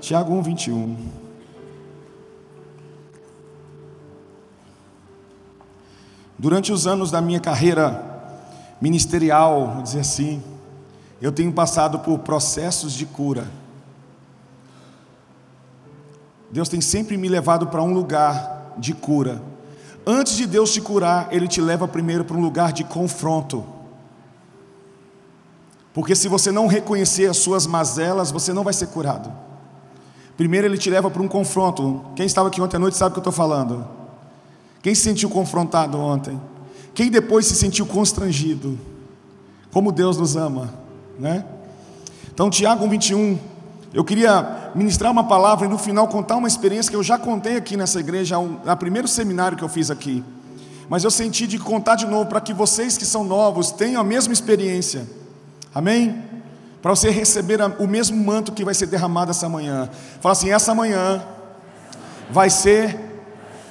Tiago 0.00 0.32
1, 0.32 0.42
21. 0.42 0.96
Durante 6.38 6.72
os 6.72 6.86
anos 6.86 7.10
da 7.10 7.20
minha 7.20 7.40
carreira 7.40 8.04
ministerial, 8.80 9.72
vou 9.74 9.82
dizer 9.82 10.00
assim, 10.00 10.42
eu 11.20 11.32
tenho 11.32 11.52
passado 11.52 11.98
por 11.98 12.20
processos 12.20 12.92
de 12.92 13.04
cura. 13.04 13.48
Deus 16.50 16.68
tem 16.68 16.80
sempre 16.80 17.16
me 17.16 17.28
levado 17.28 17.66
para 17.66 17.82
um 17.82 17.92
lugar 17.92 18.74
de 18.78 18.94
cura. 18.94 19.42
Antes 20.06 20.36
de 20.36 20.46
Deus 20.46 20.72
te 20.72 20.80
curar, 20.80 21.28
Ele 21.32 21.48
te 21.48 21.60
leva 21.60 21.88
primeiro 21.88 22.24
para 22.24 22.36
um 22.36 22.40
lugar 22.40 22.72
de 22.72 22.84
confronto. 22.84 23.66
Porque 25.92 26.14
se 26.14 26.28
você 26.28 26.52
não 26.52 26.68
reconhecer 26.68 27.28
as 27.28 27.38
suas 27.38 27.66
mazelas, 27.66 28.30
você 28.30 28.52
não 28.52 28.62
vai 28.62 28.72
ser 28.72 28.86
curado. 28.86 29.47
Primeiro 30.38 30.68
Ele 30.68 30.78
te 30.78 30.88
leva 30.88 31.10
para 31.10 31.20
um 31.20 31.26
confronto. 31.26 32.00
Quem 32.14 32.24
estava 32.24 32.46
aqui 32.46 32.60
ontem 32.60 32.76
à 32.76 32.78
noite 32.78 32.96
sabe 32.96 33.10
o 33.10 33.12
que 33.14 33.18
eu 33.18 33.22
estou 33.22 33.32
falando. 33.32 33.84
Quem 34.80 34.94
se 34.94 35.02
sentiu 35.02 35.28
confrontado 35.28 35.98
ontem? 35.98 36.40
Quem 36.94 37.10
depois 37.10 37.44
se 37.44 37.56
sentiu 37.56 37.84
constrangido? 37.84 38.78
Como 39.72 39.90
Deus 39.90 40.16
nos 40.16 40.36
ama, 40.36 40.72
né? 41.18 41.44
Então, 42.32 42.48
Tiago 42.48 42.88
21, 42.88 43.36
eu 43.92 44.04
queria 44.04 44.70
ministrar 44.76 45.10
uma 45.10 45.24
palavra 45.24 45.66
e 45.66 45.68
no 45.68 45.76
final 45.76 46.06
contar 46.06 46.36
uma 46.36 46.46
experiência 46.46 46.88
que 46.88 46.96
eu 46.96 47.02
já 47.02 47.18
contei 47.18 47.56
aqui 47.56 47.76
nessa 47.76 47.98
igreja, 47.98 48.38
no 48.38 48.76
primeiro 48.76 49.08
seminário 49.08 49.58
que 49.58 49.64
eu 49.64 49.68
fiz 49.68 49.90
aqui. 49.90 50.22
Mas 50.88 51.02
eu 51.02 51.10
senti 51.10 51.48
de 51.48 51.58
contar 51.58 51.96
de 51.96 52.06
novo 52.06 52.26
para 52.26 52.40
que 52.40 52.54
vocês 52.54 52.96
que 52.96 53.04
são 53.04 53.24
novos 53.24 53.72
tenham 53.72 54.00
a 54.00 54.04
mesma 54.04 54.32
experiência. 54.32 55.04
Amém? 55.74 56.27
Para 56.80 56.94
você 56.94 57.10
receber 57.10 57.58
o 57.78 57.86
mesmo 57.86 58.16
manto 58.24 58.52
que 58.52 58.64
vai 58.64 58.74
ser 58.74 58.86
derramado 58.86 59.30
essa 59.30 59.48
manhã. 59.48 59.90
Fala 60.20 60.32
assim: 60.32 60.50
essa 60.50 60.74
manhã 60.74 61.22
vai 62.30 62.50
ser 62.50 62.98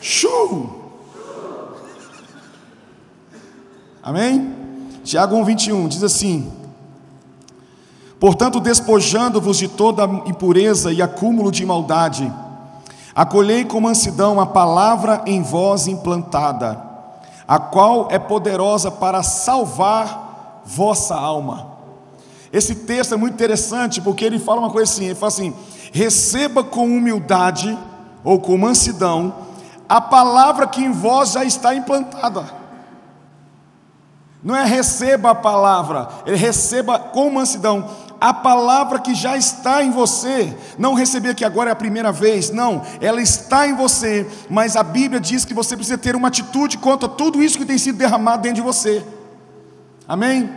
chu. 0.01 0.69
Amém? 4.03 4.55
Tiago 5.03 5.37
1,21 5.37 5.87
diz 5.87 6.03
assim: 6.03 6.51
Portanto, 8.19 8.59
despojando-vos 8.59 9.57
de 9.57 9.69
toda 9.69 10.03
impureza 10.25 10.91
e 10.91 11.01
acúmulo 11.01 11.49
de 11.49 11.65
maldade, 11.65 12.31
acolhei 13.15 13.63
com 13.63 13.79
mansidão 13.79 14.39
a 14.41 14.45
palavra 14.45 15.21
em 15.25 15.41
vós 15.41 15.87
implantada, 15.87 16.81
a 17.47 17.57
qual 17.57 18.09
é 18.11 18.19
poderosa 18.19 18.91
para 18.91 19.23
salvar 19.23 20.61
vossa 20.65 21.15
alma. 21.15 21.76
Esse 22.51 22.75
texto 22.75 23.13
é 23.13 23.17
muito 23.17 23.33
interessante 23.33 24.01
porque 24.01 24.23
ele 24.23 24.39
fala 24.39 24.59
uma 24.59 24.69
coisa 24.69 24.91
assim: 24.91 25.05
ele 25.05 25.15
fala 25.15 25.27
assim, 25.27 25.53
receba 25.91 26.63
com 26.63 26.85
humildade 26.85 27.77
ou 28.23 28.39
com 28.39 28.57
mansidão 28.57 29.47
a 29.89 30.01
palavra 30.01 30.67
que 30.67 30.83
em 30.83 30.91
vós 30.91 31.31
já 31.31 31.43
está 31.43 31.73
implantada. 31.73 32.45
Não 34.43 34.55
é 34.55 34.65
receba 34.65 35.31
a 35.31 35.35
palavra, 35.35 36.07
ele 36.25 36.37
receba 36.37 36.99
com 36.99 37.29
mansidão 37.31 37.89
a 38.19 38.33
palavra 38.33 38.99
que 38.99 39.13
já 39.13 39.37
está 39.37 39.83
em 39.83 39.91
você, 39.91 40.55
não 40.77 40.93
receber 40.93 41.35
que 41.35 41.45
agora 41.45 41.69
é 41.69 41.73
a 41.73 41.75
primeira 41.75 42.11
vez, 42.11 42.49
não, 42.49 42.81
ela 42.99 43.21
está 43.21 43.67
em 43.67 43.75
você, 43.75 44.27
mas 44.49 44.75
a 44.75 44.83
Bíblia 44.83 45.19
diz 45.19 45.45
que 45.45 45.53
você 45.53 45.75
precisa 45.75 45.97
ter 45.97 46.15
uma 46.15 46.27
atitude 46.27 46.77
contra 46.77 47.07
tudo 47.07 47.43
isso 47.43 47.57
que 47.57 47.65
tem 47.65 47.77
sido 47.77 47.97
derramado 47.97 48.41
dentro 48.41 48.55
de 48.55 48.61
você. 48.61 49.05
Amém? 50.07 50.49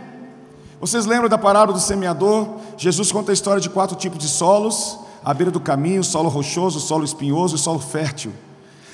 Vocês 0.81 1.05
lembram 1.05 1.29
da 1.29 1.37
parábola 1.37 1.77
do 1.77 1.83
semeador? 1.83 2.55
Jesus 2.75 3.11
conta 3.11 3.31
a 3.31 3.33
história 3.33 3.61
de 3.61 3.69
quatro 3.69 3.95
tipos 3.95 4.17
de 4.17 4.27
solos: 4.27 4.97
à 5.23 5.31
beira 5.31 5.51
do 5.51 5.59
caminho, 5.59 6.03
solo 6.03 6.27
rochoso, 6.27 6.79
solo 6.79 7.05
espinhoso 7.05 7.55
e 7.55 7.59
solo 7.59 7.77
fértil. 7.77 8.33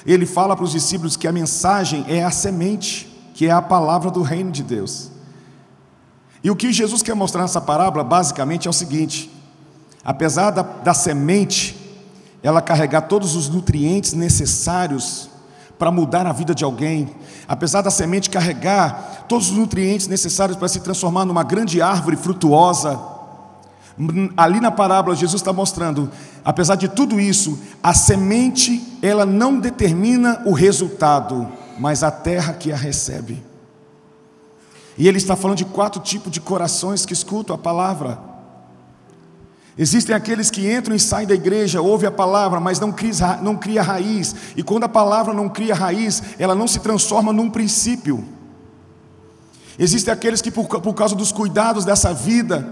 Ele 0.05 0.25
fala 0.25 0.53
para 0.53 0.65
os 0.65 0.73
discípulos 0.73 1.15
que 1.15 1.30
a 1.30 1.31
mensagem 1.31 2.03
é 2.09 2.25
a 2.25 2.30
semente, 2.30 3.08
que 3.33 3.47
é 3.47 3.52
a 3.52 3.61
palavra 3.61 4.11
do 4.11 4.21
reino 4.21 4.52
de 4.52 4.64
Deus. 4.64 5.09
E 6.43 6.52
o 6.52 6.58
que 6.58 6.73
Jesus 6.73 7.02
quer 7.02 7.15
mostrar 7.15 7.43
nessa 7.43 7.61
parábola, 7.61 8.03
basicamente, 8.03 8.67
é 8.67 8.70
o 8.70 8.73
seguinte: 8.73 9.31
apesar 10.03 10.52
da, 10.52 10.64
da 10.64 10.93
semente, 10.93 11.77
ela 12.43 12.61
carregar 12.61 13.03
todos 13.03 13.33
os 13.33 13.47
nutrientes 13.47 14.11
necessários 14.11 15.30
para 15.77 15.92
mudar 15.92 16.26
a 16.26 16.32
vida 16.32 16.55
de 16.55 16.64
alguém, 16.64 17.10
apesar 17.48 17.82
da 17.82 17.92
semente 17.92 18.30
carregar 18.30 19.26
todos 19.27 19.52
os 19.52 19.58
nutrientes 19.58 20.08
necessários 20.08 20.58
para 20.58 20.67
se 20.67 20.80
transformar 20.80 21.26
numa 21.26 21.43
grande 21.43 21.82
árvore 21.82 22.17
frutuosa, 22.17 22.99
ali 24.36 24.60
na 24.60 24.71
parábola 24.71 25.15
Jesus 25.15 25.42
está 25.42 25.54
mostrando, 25.54 26.10
apesar 26.43 26.76
de 26.76 26.88
tudo 26.88 27.20
isso, 27.20 27.60
a 27.82 27.93
semente 27.93 28.98
ela 29.02 29.26
não 29.26 29.60
determina 29.60 30.42
o 30.45 30.54
resultado, 30.54 31.48
mas 31.80 32.04
a 32.04 32.11
terra 32.11 32.54
que 32.54 32.71
a 32.71 32.76
recebe. 32.76 33.44
E 34.98 35.08
ele 35.08 35.17
está 35.17 35.36
falando 35.36 35.58
de 35.58 35.65
quatro 35.65 36.02
tipos 36.02 36.32
de 36.32 36.42
corações 36.42 37.05
que 37.05 37.14
escutam 37.14 37.55
a 37.55 37.59
palavra. 37.59 38.36
Existem 39.77 40.15
aqueles 40.15 40.49
que 40.49 40.71
entram 40.71 40.95
e 40.95 40.99
saem 40.99 41.27
da 41.27 41.36
igreja, 41.36 41.82
ouvem 41.82 42.08
a 42.08 42.11
palavra, 42.11 42.60
mas 42.60 42.80
não 42.80 42.92
cria, 42.92 43.38
não 43.42 43.55
cria 43.55 43.83
raiz. 43.83 44.36
E 44.55 44.64
quando 44.64 44.86
a 44.86 44.89
palavra 44.89 45.33
não 45.33 45.48
cria 45.48 45.76
raiz, 45.76 46.23
ela 46.39 46.55
não 46.55 46.67
se 46.67 46.80
transforma 46.80 47.32
num 47.32 47.49
princípio. 47.49 48.26
Existem 49.77 50.11
aqueles 50.11 50.42
que, 50.42 50.49
por, 50.49 50.65
por 50.65 50.93
causa 50.95 51.15
dos 51.15 51.32
cuidados 51.32 51.86
dessa 51.86 52.11
vida, 52.11 52.67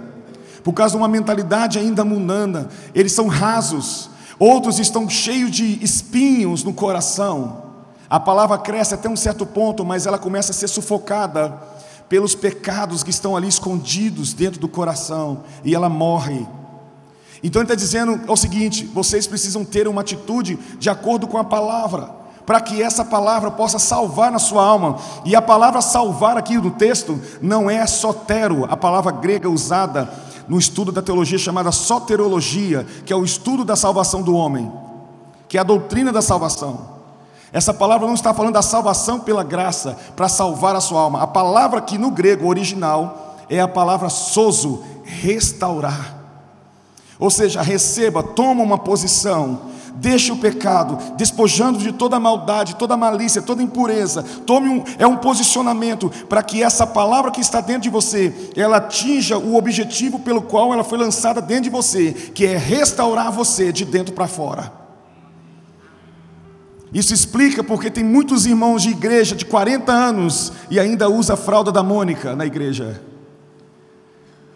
por 0.63 0.73
causa 0.73 0.93
de 0.93 0.97
uma 0.97 1.07
mentalidade 1.07 1.77
ainda 1.77 2.03
mundana, 2.03 2.69
eles 2.95 3.11
são 3.11 3.27
rasos. 3.27 4.09
Outros 4.39 4.79
estão 4.79 5.07
cheios 5.07 5.51
de 5.51 5.83
espinhos 5.83 6.63
no 6.63 6.73
coração. 6.73 7.65
A 8.09 8.19
palavra 8.19 8.57
cresce 8.57 8.95
até 8.95 9.07
um 9.07 9.15
certo 9.15 9.45
ponto, 9.45 9.85
mas 9.85 10.07
ela 10.07 10.17
começa 10.17 10.51
a 10.51 10.55
ser 10.55 10.67
sufocada 10.67 11.53
pelos 12.09 12.33
pecados 12.33 13.03
que 13.03 13.11
estão 13.11 13.37
ali 13.37 13.47
escondidos 13.47 14.33
dentro 14.33 14.59
do 14.59 14.67
coração, 14.67 15.43
e 15.63 15.75
ela 15.75 15.89
morre. 15.89 16.45
Então 17.43 17.61
ele 17.61 17.65
está 17.65 17.75
dizendo 17.75 18.19
o 18.27 18.35
seguinte: 18.35 18.85
vocês 18.85 19.27
precisam 19.27 19.63
ter 19.63 19.87
uma 19.87 20.01
atitude 20.01 20.57
de 20.79 20.89
acordo 20.89 21.27
com 21.27 21.37
a 21.37 21.43
palavra, 21.43 22.09
para 22.45 22.61
que 22.61 22.81
essa 22.81 23.03
palavra 23.03 23.51
possa 23.51 23.79
salvar 23.79 24.31
na 24.31 24.39
sua 24.39 24.63
alma. 24.63 24.97
E 25.25 25.35
a 25.35 25.41
palavra 25.41 25.81
salvar 25.81 26.37
aqui 26.37 26.57
no 26.57 26.71
texto 26.71 27.19
não 27.41 27.69
é 27.69 27.85
sotero, 27.85 28.65
a 28.69 28.77
palavra 28.77 29.11
grega 29.11 29.49
usada 29.49 30.09
no 30.47 30.59
estudo 30.59 30.91
da 30.91 31.01
teologia 31.01 31.37
chamada 31.37 31.71
soterologia, 31.71 32.85
que 33.05 33.11
é 33.11 33.15
o 33.15 33.25
estudo 33.25 33.65
da 33.65 33.75
salvação 33.75 34.21
do 34.21 34.35
homem, 34.35 34.71
que 35.47 35.57
é 35.57 35.61
a 35.61 35.63
doutrina 35.63 36.11
da 36.11 36.21
salvação. 36.21 36.95
Essa 37.51 37.73
palavra 37.73 38.05
não 38.05 38.15
está 38.15 38.33
falando 38.33 38.53
da 38.53 38.61
salvação 38.61 39.19
pela 39.19 39.43
graça, 39.43 39.97
para 40.15 40.27
salvar 40.27 40.75
a 40.75 40.81
sua 40.81 40.99
alma. 40.99 41.21
A 41.21 41.27
palavra 41.27 41.81
que 41.81 41.97
no 41.97 42.11
grego 42.11 42.47
original 42.47 43.37
é 43.49 43.59
a 43.61 43.67
palavra 43.67 44.09
sozo, 44.09 44.83
restaurar. 45.03 46.14
Ou 47.19 47.29
seja, 47.29 47.61
receba, 47.61 48.21
toma 48.21 48.61
uma 48.61 48.77
posição, 48.77 49.61
deixe 49.95 50.31
o 50.31 50.37
pecado, 50.37 50.97
despojando 51.15 51.79
de 51.79 51.91
toda 51.91 52.19
maldade, 52.19 52.75
toda 52.75 52.97
malícia, 52.97 53.41
toda 53.41 53.63
impureza. 53.63 54.23
Tome 54.45 54.69
um, 54.69 54.83
é 54.99 55.07
um 55.07 55.17
posicionamento 55.17 56.11
para 56.27 56.43
que 56.43 56.61
essa 56.61 56.85
palavra 56.85 57.31
que 57.31 57.39
está 57.39 57.61
dentro 57.61 57.83
de 57.83 57.89
você, 57.89 58.51
ela 58.55 58.77
atinja 58.77 59.37
o 59.37 59.55
objetivo 59.55 60.19
pelo 60.19 60.41
qual 60.41 60.73
ela 60.73 60.83
foi 60.83 60.97
lançada 60.97 61.41
dentro 61.41 61.63
de 61.63 61.69
você, 61.69 62.11
que 62.11 62.45
é 62.45 62.57
restaurar 62.57 63.31
você 63.31 63.71
de 63.71 63.85
dentro 63.85 64.13
para 64.13 64.27
fora. 64.27 64.85
Isso 66.93 67.13
explica 67.13 67.63
porque 67.63 67.89
tem 67.89 68.03
muitos 68.03 68.45
irmãos 68.45 68.83
de 68.83 68.89
igreja 68.89 69.35
de 69.35 69.45
40 69.45 69.91
anos 69.91 70.53
e 70.69 70.79
ainda 70.79 71.09
usa 71.09 71.33
a 71.33 71.37
fralda 71.37 71.71
da 71.71 71.83
Mônica 71.83 72.35
na 72.35 72.45
igreja. 72.45 73.01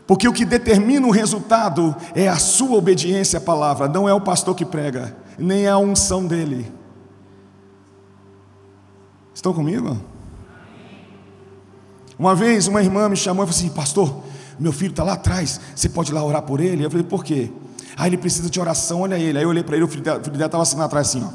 Porque 0.10 0.28
o 0.28 0.34
que 0.34 0.44
determina 0.44 1.06
o 1.06 1.12
resultado 1.12 1.96
é 2.16 2.28
a 2.28 2.40
sua 2.40 2.76
obediência 2.76 3.38
à 3.38 3.40
palavra, 3.40 3.88
não 3.88 4.10
é 4.10 4.14
o 4.14 4.20
pastor 4.20 4.56
que 4.56 4.66
prega, 4.66 5.16
nem 5.38 5.68
é 5.68 5.70
a 5.70 5.78
unção 5.78 6.26
dele. 6.26 6.74
Estão 9.32 9.54
comigo? 9.54 10.02
Uma 12.18 12.34
vez 12.34 12.68
uma 12.68 12.82
irmã 12.82 13.08
me 13.08 13.16
chamou 13.16 13.44
e 13.44 13.48
falou 13.48 13.60
assim: 13.60 13.70
Pastor, 13.70 14.24
meu 14.58 14.74
filho 14.74 14.90
está 14.90 15.04
lá 15.04 15.14
atrás, 15.14 15.62
você 15.76 15.88
pode 15.88 16.10
ir 16.10 16.16
lá 16.16 16.24
orar 16.24 16.42
por 16.42 16.60
ele? 16.60 16.84
Eu 16.84 16.90
falei: 16.90 17.06
Por 17.06 17.24
quê? 17.24 17.52
Ah, 17.96 18.08
ele 18.08 18.18
precisa 18.18 18.50
de 18.50 18.60
oração, 18.60 19.02
olha 19.02 19.16
ele. 19.16 19.38
Aí 19.38 19.44
eu 19.44 19.50
olhei 19.50 19.62
para 19.62 19.76
ele, 19.76 19.86
o 19.86 19.88
filho 19.88 20.02
dela 20.02 20.18
estava 20.18 20.64
assim 20.64 20.78
lá 20.78 20.86
atrás, 20.86 21.10
assim, 21.10 21.24
ó. 21.24 21.30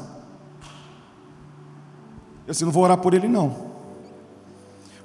Eu 2.45 2.51
assim, 2.51 2.65
não 2.65 2.73
vou 2.73 2.83
orar 2.83 2.97
por 2.97 3.13
ele 3.13 3.29
não. 3.29 3.55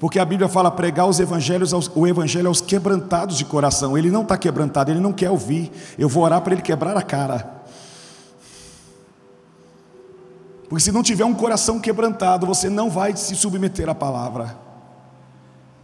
Porque 0.00 0.18
a 0.18 0.24
Bíblia 0.24 0.48
fala 0.48 0.70
pregar 0.70 1.06
os 1.06 1.20
evangelhos 1.20 1.74
aos, 1.74 1.90
o 1.94 2.06
evangelho 2.06 2.48
aos 2.48 2.62
quebrantados 2.62 3.36
de 3.36 3.44
coração. 3.44 3.98
Ele 3.98 4.10
não 4.10 4.22
está 4.22 4.36
quebrantado, 4.38 4.90
ele 4.90 4.98
não 4.98 5.12
quer 5.12 5.28
ouvir. 5.28 5.70
Eu 5.98 6.08
vou 6.08 6.24
orar 6.24 6.40
para 6.40 6.54
ele 6.54 6.62
quebrar 6.62 6.96
a 6.96 7.02
cara. 7.02 7.60
Porque 10.70 10.82
se 10.82 10.90
não 10.90 11.02
tiver 11.02 11.26
um 11.26 11.34
coração 11.34 11.78
quebrantado, 11.78 12.46
você 12.46 12.70
não 12.70 12.88
vai 12.88 13.14
se 13.14 13.36
submeter 13.36 13.90
à 13.90 13.94
palavra. 13.94 14.56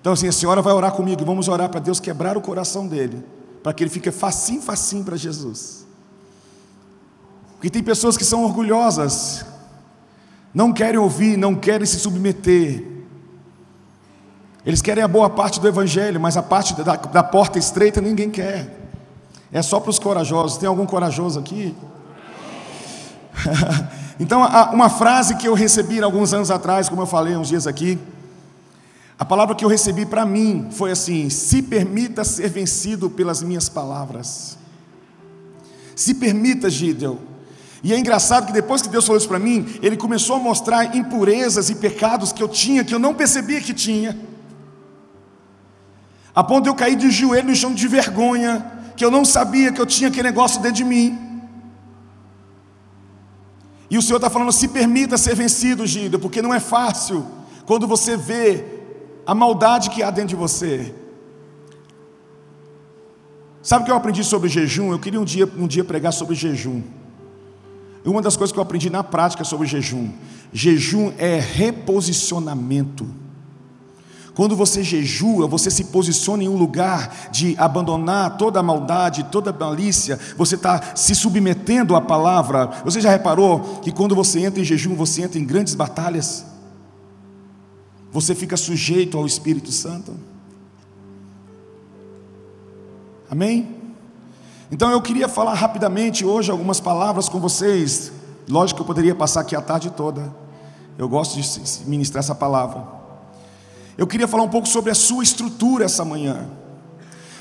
Então 0.01 0.15
assim, 0.15 0.29
a 0.29 0.33
senhora 0.33 0.63
vai 0.63 0.73
orar 0.73 0.93
comigo, 0.93 1.23
vamos 1.23 1.47
orar 1.47 1.69
para 1.69 1.81
Deus 1.81 2.01
quebrar 2.01 2.39
o 2.39 2.41
coração 2.41 2.87
dele, 2.87 3.23
para 3.63 3.75
que 3.75 3.83
ele 3.83 3.91
fique 3.91 4.11
facinho, 4.11 4.63
facinho 4.63 5.05
para 5.05 5.17
Jesus. 5.17 5.85
Porque 7.55 7.69
tem 7.69 7.83
pessoas 7.83 8.17
que 8.17 8.25
são 8.25 8.45
orgulhosas, 8.45 9.45
não 10.55 10.73
querem 10.73 10.99
ouvir, 10.99 11.37
não 11.37 11.55
querem 11.55 11.85
se 11.85 11.99
submeter. 11.99 12.96
Eles 14.67 14.83
querem 14.83 15.05
a 15.05 15.07
boa 15.07 15.31
parte 15.31 15.61
do 15.61 15.69
Evangelho, 15.69 16.21
mas 16.21 16.37
a 16.37 16.43
parte 16.43 16.75
da, 16.75 16.97
da 16.97 17.23
porta 17.23 17.57
estreita 17.57 18.01
ninguém 18.01 18.29
quer. 18.29 18.77
É 19.53 19.63
só 19.63 19.79
para 19.79 19.91
os 19.91 19.99
corajosos. 20.01 20.59
Tem 20.59 20.69
algum 20.69 20.85
corajoso 20.85 21.39
aqui? 21.39 21.73
então, 24.19 24.41
uma 24.73 24.91
frase 24.91 25.37
que 25.37 25.47
eu 25.47 25.55
recebi 25.55 26.03
alguns 26.03 26.35
anos 26.35 26.51
atrás, 26.51 26.89
como 26.89 27.03
eu 27.03 27.07
falei 27.07 27.37
uns 27.37 27.47
dias 27.47 27.65
aqui, 27.65 27.97
a 29.17 29.25
palavra 29.25 29.55
que 29.55 29.65
eu 29.65 29.69
recebi 29.69 30.05
para 30.05 30.27
mim 30.27 30.67
foi 30.73 30.91
assim: 30.91 31.31
se 31.31 31.63
permita 31.63 32.25
ser 32.25 32.49
vencido 32.51 33.09
pelas 33.09 33.43
minhas 33.43 33.69
palavras. 33.69 34.59
Se 35.95 36.13
permita, 36.13 36.69
Gideon. 36.69 37.19
E 37.85 37.95
é 37.95 37.99
engraçado 37.99 38.47
que 38.47 38.53
depois 38.53 38.83
que 38.83 38.89
Deus 38.89 39.07
falou 39.07 39.17
isso 39.17 39.29
para 39.29 39.39
mim, 39.39 39.79
Ele 39.81 39.97
começou 39.97 40.35
a 40.35 40.39
mostrar 40.41 40.97
impurezas 40.97 41.71
e 41.71 41.77
pecados 41.77 42.33
que 42.33 42.43
eu 42.43 42.49
tinha, 42.49 42.83
que 42.83 42.93
eu 42.93 42.99
não 42.99 43.15
percebia 43.15 43.61
que 43.61 43.73
tinha. 43.73 44.19
A 46.37 46.45
ponto 46.45 46.65
de 46.65 46.69
eu 46.69 46.75
cair 46.75 46.97
de 46.97 47.11
joelho 47.11 47.49
no 47.49 47.57
chão 47.57 47.73
de 47.73 47.89
vergonha, 47.89 48.71
que 48.95 49.03
eu 49.03 49.11
não 49.11 49.25
sabia 49.25 49.73
que 49.73 49.81
eu 49.81 49.87
tinha 49.87 50.09
aquele 50.09 50.29
negócio 50.29 50.61
dentro 50.61 50.77
de 50.77 50.85
mim. 50.85 51.19
E 53.89 53.97
o 53.97 54.03
Senhor 54.03 54.19
está 54.19 54.29
falando: 54.29 54.53
se 54.53 54.69
permita 54.69 55.17
ser 55.17 55.35
vencido, 55.35 55.87
Gideon, 55.87 56.21
porque 56.21 56.43
não 56.43 56.53
é 56.53 56.61
fácil 56.61 57.27
quando 57.65 57.87
você 57.87 58.19
vê 58.19 58.65
a 59.27 59.35
maldade 59.35 59.89
que 59.89 60.03
há 60.03 60.11
dentro 60.11 60.29
de 60.29 60.37
você. 60.37 60.95
Sabe 63.63 63.83
o 63.83 63.85
que 63.87 63.91
eu 63.91 63.97
aprendi 63.97 64.23
sobre 64.23 64.51
jejum? 64.51 64.93
Eu 64.93 64.99
queria 64.99 65.21
um 65.21 65.25
dia, 65.25 65.51
um 65.57 65.67
dia 65.67 65.85
pregar 65.85 66.13
sobre 66.13 66.35
jejum. 66.35 66.83
E 68.05 68.09
uma 68.09 68.21
das 68.21 68.37
coisas 68.37 68.53
que 68.53 68.59
eu 68.59 68.63
aprendi 68.63 68.91
na 68.91 69.03
prática 69.03 69.43
sobre 69.43 69.67
jejum: 69.67 70.13
jejum 70.53 71.15
é 71.17 71.41
reposicionamento. 71.41 73.26
Quando 74.37 74.55
você 74.55 74.85
jejua, 74.85 75.47
você 75.47 75.71
se 75.71 75.85
posiciona 75.85 76.45
em 76.45 76.49
um 76.49 76.59
lugar 76.59 77.31
de 77.33 77.57
abandonar 77.57 78.37
toda 78.37 78.61
a 78.61 78.63
maldade, 78.63 79.25
toda 79.33 79.49
a 79.49 79.53
malícia, 79.53 80.21
você 80.37 80.57
está 80.57 80.95
se 80.95 81.15
submetendo 81.15 81.97
à 81.97 82.03
palavra. 82.03 82.67
Você 82.85 83.01
já 83.01 83.09
reparou 83.09 83.81
que 83.81 83.91
quando 83.91 84.15
você 84.15 84.41
entra 84.41 84.61
em 84.61 84.65
jejum, 84.65 84.95
você 84.95 85.23
entra 85.23 85.39
em 85.39 85.45
grandes 85.47 85.75
batalhas? 85.75 86.45
Você 88.13 88.35
fica 88.35 88.59
sujeito 88.59 89.17
ao 89.17 89.25
Espírito 89.25 89.73
Santo? 89.73 90.15
Amém? 93.31 93.75
Então 94.71 94.91
eu 94.91 95.01
queria 95.01 95.31
falar 95.31 95.55
rapidamente 95.55 96.27
hoje 96.27 96.51
algumas 96.51 96.79
palavras 96.79 97.27
com 97.27 97.41
vocês. 97.41 98.13
Lógico 98.47 98.77
que 98.77 98.83
eu 98.83 98.87
poderia 98.87 99.15
passar 99.15 99.41
aqui 99.41 99.57
a 99.57 99.63
tarde 99.63 99.89
toda. 99.89 100.31
Eu 100.99 101.09
gosto 101.09 101.41
de 101.41 101.89
ministrar 101.89 102.23
essa 102.23 102.35
palavra. 102.35 102.96
Eu 103.97 104.07
queria 104.07 104.29
falar 104.29 104.43
um 104.43 104.49
pouco 104.49 104.69
sobre 104.69 104.91
a 104.91 104.95
sua 104.95 105.23
estrutura 105.23 105.85
essa 105.85 106.05
manhã. 106.05 106.47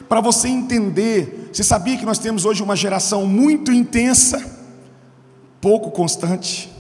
Para 0.08 0.22
você 0.22 0.48
entender, 0.48 1.50
você 1.52 1.64
sabia 1.64 1.98
que 1.98 2.06
nós 2.06 2.20
temos 2.20 2.46
hoje 2.46 2.64
uma 2.64 2.76
geração 2.76 3.26
muito 3.26 3.72
intensa, 3.72 4.60
pouco 5.60 5.92
constante. 5.92 6.72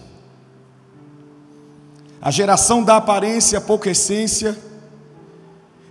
A 2.21 2.31
geração 2.31 2.83
da 2.83 2.97
aparência, 2.97 3.59
pouca 3.59 3.89
essência. 3.89 4.57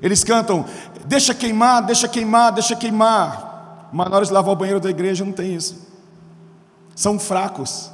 Eles 0.00 0.24
cantam, 0.24 0.64
deixa 1.06 1.34
queimar, 1.34 1.84
deixa 1.84 2.08
queimar, 2.08 2.52
deixa 2.52 2.74
queimar. 2.74 3.90
Mas 3.92 4.08
na 4.08 4.16
hora 4.16 4.24
de 4.24 4.32
lavar 4.32 4.52
o 4.52 4.56
banheiro 4.56 4.80
da 4.80 4.90
igreja 4.90 5.24
não 5.24 5.32
tem 5.32 5.54
isso. 5.54 5.86
São 6.94 7.18
fracos, 7.18 7.90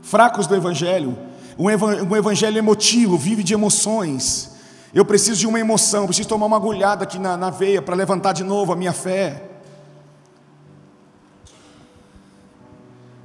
fracos 0.00 0.46
do 0.46 0.56
Evangelho. 0.56 1.16
Um 1.58 2.16
evangelho 2.16 2.56
emotivo, 2.56 3.18
vive 3.18 3.42
de 3.42 3.52
emoções. 3.52 4.51
Eu 4.94 5.04
preciso 5.04 5.40
de 5.40 5.46
uma 5.46 5.58
emoção, 5.58 6.06
preciso 6.06 6.28
tomar 6.28 6.46
uma 6.46 6.56
agulhada 6.56 7.04
aqui 7.04 7.18
na, 7.18 7.36
na 7.36 7.48
veia 7.48 7.80
para 7.80 7.94
levantar 7.94 8.32
de 8.32 8.44
novo 8.44 8.72
a 8.72 8.76
minha 8.76 8.92
fé. 8.92 9.48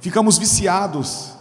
Ficamos 0.00 0.38
viciados. 0.38 1.32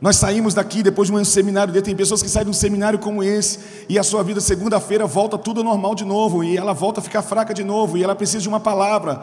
Nós 0.00 0.16
saímos 0.16 0.54
daqui 0.54 0.82
depois 0.82 1.08
de 1.08 1.14
um 1.14 1.24
seminário 1.24 1.80
Tem 1.80 1.94
pessoas 1.94 2.22
que 2.22 2.28
saem 2.28 2.44
de 2.44 2.50
um 2.50 2.54
seminário 2.54 2.98
como 2.98 3.22
esse 3.22 3.86
e 3.88 3.98
a 3.98 4.02
sua 4.02 4.22
vida 4.24 4.40
segunda-feira 4.40 5.06
volta 5.06 5.38
tudo 5.38 5.62
normal 5.62 5.94
de 5.94 6.04
novo 6.04 6.42
e 6.42 6.56
ela 6.56 6.72
volta 6.72 7.00
a 7.00 7.02
ficar 7.02 7.22
fraca 7.22 7.52
de 7.52 7.62
novo 7.62 7.98
e 7.98 8.02
ela 8.02 8.14
precisa 8.14 8.40
de 8.40 8.48
uma 8.48 8.58
palavra. 8.58 9.22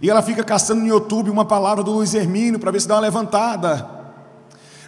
E 0.00 0.08
ela 0.08 0.22
fica 0.22 0.42
caçando 0.42 0.80
no 0.80 0.88
YouTube 0.88 1.28
uma 1.28 1.44
palavra 1.44 1.84
do 1.84 1.92
Luiz 1.92 2.14
Hermínio 2.14 2.58
para 2.58 2.70
ver 2.70 2.80
se 2.80 2.88
dá 2.88 2.94
uma 2.94 3.00
levantada. 3.00 3.97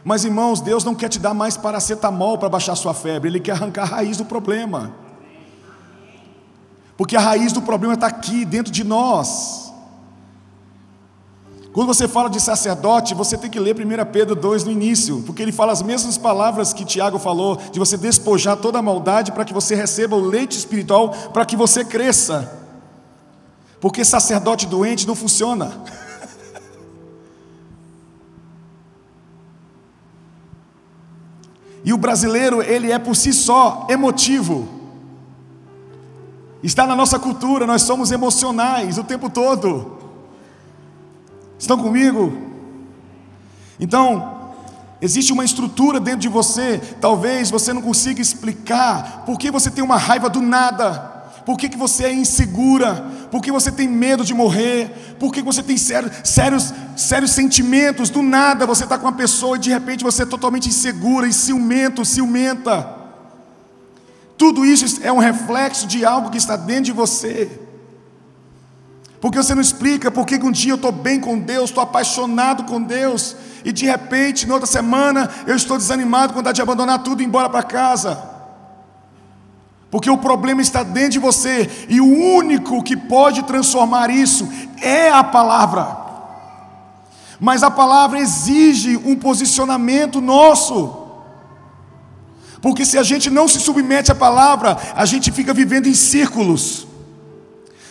Mas 0.05 0.25
irmãos, 0.25 0.61
Deus 0.61 0.85
não 0.85 0.95
quer 0.95 1.09
te 1.09 1.19
dar 1.19 1.35
mais 1.35 1.57
paracetamol 1.57 2.39
para 2.39 2.49
baixar 2.49 2.75
sua 2.77 2.95
febre, 2.95 3.29
Ele 3.29 3.41
quer 3.41 3.53
arrancar 3.53 3.83
a 3.83 3.97
raiz 3.97 4.17
do 4.17 4.25
problema. 4.25 4.95
Porque 6.97 7.17
a 7.17 7.21
raiz 7.21 7.53
do 7.53 7.63
problema 7.63 7.95
está 7.95 8.07
aqui, 8.07 8.45
dentro 8.45 8.73
de 8.73 8.85
nós. 8.85 9.73
Quando 11.73 11.87
você 11.87 12.09
fala 12.09 12.29
de 12.29 12.41
sacerdote, 12.41 13.15
você 13.15 13.39
tem 13.39 13.49
que 13.49 13.61
ler 13.61 13.77
1 13.77 14.11
Pedro 14.11 14.35
2 14.35 14.65
no 14.65 14.73
início, 14.73 15.23
porque 15.25 15.41
ele 15.41 15.53
fala 15.53 15.73
as 15.73 15.83
mesmas 15.83 16.19
palavras 16.19 16.73
que 16.73 16.85
Tiago 16.85 17.19
falou, 17.19 17.57
de 17.71 17.79
você 17.79 17.97
despojar 17.97 18.57
toda 18.57 18.81
a 18.81 18.83
maldade 18.83 19.31
para 19.31 19.45
que 19.45 19.55
você 19.55 19.75
receba 19.77 20.17
o 20.17 20.21
leite 20.21 20.59
espiritual, 20.59 21.11
para 21.33 21.47
que 21.47 21.57
você 21.57 21.85
cresça. 21.85 22.59
Porque 23.81 24.05
sacerdote 24.05 24.67
doente 24.67 25.07
não 25.07 25.15
funciona. 25.15 25.73
E 31.85 31.93
o 31.93 31.99
brasileiro, 31.99 32.63
ele 32.63 32.93
é 32.93 32.99
por 32.99 33.17
si 33.17 33.33
só 33.33 33.87
emotivo. 33.89 34.69
Está 36.63 36.87
na 36.87 36.95
nossa 36.95 37.19
cultura, 37.19 37.67
nós 37.67 37.83
somos 37.83 38.11
emocionais 38.11 38.99
o 38.99 39.05
tempo 39.05 39.31
todo. 39.31 39.99
Estão 41.59 41.79
comigo? 41.79 42.33
Então, 43.79 44.53
existe 45.01 45.33
uma 45.33 45.45
estrutura 45.45 45.99
dentro 45.99 46.21
de 46.21 46.29
você, 46.29 46.79
talvez 47.01 47.51
você 47.51 47.73
não 47.73 47.81
consiga 47.81 48.21
explicar 48.21 49.25
por 49.25 49.39
que 49.39 49.51
você 49.51 49.71
tem 49.71 49.83
uma 49.83 49.97
raiva 49.97 50.29
do 50.29 50.43
nada. 50.43 51.11
Por 51.47 51.57
que, 51.57 51.69
que 51.69 51.79
você 51.79 52.05
é 52.05 52.13
insegura? 52.13 53.07
Por 53.31 53.41
que 53.41 53.53
você 53.53 53.71
tem 53.71 53.89
medo 53.89 54.25
de 54.25 54.35
morrer? 54.35 55.17
Por 55.19 55.33
que 55.33 55.41
você 55.41 55.63
tem 55.63 55.77
sérios, 55.77 56.13
sérios, 56.25 56.75
sérios 56.97 57.31
sentimentos? 57.31 58.11
Do 58.11 58.23
nada 58.23 58.67
você 58.67 58.85
está 58.85 58.99
com 58.99 59.07
uma 59.07 59.13
pessoa 59.13 59.57
e 59.57 59.61
de 59.61 59.71
repente 59.71 60.03
você 60.03 60.25
é 60.25 60.27
totalmente 60.27 60.69
insegura 60.69 61.27
e 61.27 61.33
ciumento, 61.33 62.05
ciumenta. 62.05 62.99
Tudo 64.37 64.65
isso 64.65 65.01
é 65.03 65.13
um 65.13 65.19
reflexo 65.19 65.87
de 65.87 66.05
algo 66.05 66.31
que 66.31 66.39
está 66.39 66.57
dentro 66.57 66.85
de 66.85 66.93
você. 66.93 67.61
Porque 69.21 69.37
você 69.37 69.55
não 69.55 69.61
explica 69.61 70.11
por 70.11 70.27
que 70.27 70.37
um 70.37 70.51
dia 70.51 70.73
eu 70.73 70.77
estou 70.77 70.91
bem 70.91 71.21
com 71.21 71.39
Deus, 71.39 71.69
estou 71.69 71.83
apaixonado 71.83 72.65
com 72.65 72.83
Deus, 72.83 73.37
e 73.63 73.71
de 73.71 73.85
repente, 73.85 74.47
na 74.47 74.55
outra 74.55 74.67
semana, 74.67 75.31
eu 75.47 75.55
estou 75.55 75.77
desanimado 75.77 76.33
com 76.33 76.39
vontade 76.39 76.57
de 76.57 76.63
abandonar 76.63 77.03
tudo 77.03 77.21
e 77.21 77.25
ir 77.25 77.27
embora 77.27 77.51
para 77.51 77.63
casa. 77.63 78.30
Porque 79.91 80.09
o 80.11 80.19
problema 80.19 80.63
está 80.63 80.83
dentro 80.83 81.11
de 81.11 81.19
você, 81.19 81.87
e 81.89 82.01
o 82.01 82.07
único 82.07 82.83
que 82.83 82.97
pode 82.97 83.43
transformar 83.43 84.11
isso 84.11 84.49
é 84.81 85.11
a 85.11 85.25
palavra. 85.25 85.99
Mas 87.41 87.63
a 87.63 87.71
palavra 87.71 88.19
exige 88.19 88.97
um 88.99 89.17
posicionamento 89.17 90.21
nosso. 90.21 90.97
Porque 92.61 92.85
se 92.85 92.99
a 92.99 93.03
gente 93.03 93.31
não 93.31 93.49
se 93.49 93.59
submete 93.59 94.13
à 94.13 94.15
palavra, 94.15 94.77
a 94.95 95.05
gente 95.07 95.33
fica 95.33 95.55
vivendo 95.55 95.87
em 95.87 95.95
círculos 95.95 96.87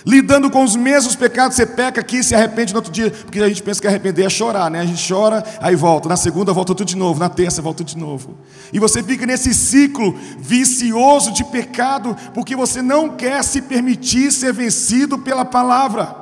lidando 0.06 0.50
com 0.50 0.63
os 0.63 0.75
mesmos 0.75 1.15
pecados, 1.15 1.56
você 1.56 1.65
peca 1.65 2.01
aqui, 2.01 2.24
se 2.24 2.34
arrepende 2.34 2.74
no 2.74 2.79
outro 2.79 2.91
dia, 2.91 3.12
porque 3.12 3.39
a 3.39 3.48
gente 3.48 3.62
pensa 3.62 3.82
que 3.82 3.88
arrepender 3.88 4.25
é 4.25 4.29
chorar, 4.29 4.70
né? 4.70 4.79
A 4.82 4.86
gente 4.86 5.06
chora, 5.08 5.44
aí 5.60 5.75
volta, 5.75 6.08
na 6.08 6.18
segunda 6.18 6.53
volta 6.53 6.74
tudo 6.74 6.88
de 6.88 6.96
novo, 6.96 7.20
na 7.20 7.29
terça 7.29 7.62
volta 7.62 7.79
tudo 7.79 7.88
de 7.88 7.98
novo. 7.98 8.38
E 8.72 8.79
você 8.79 9.03
fica 9.03 9.25
nesse 9.25 9.53
ciclo 9.53 10.15
vicioso 10.38 11.32
de 11.32 11.44
pecado, 11.44 12.15
porque 12.34 12.56
você 12.56 12.82
não 12.82 13.10
quer 13.10 13.44
se 13.44 13.62
permitir 13.62 14.32
ser 14.32 14.53
vencido 14.53 15.20
pela 15.20 15.46
palavra. 15.46 16.15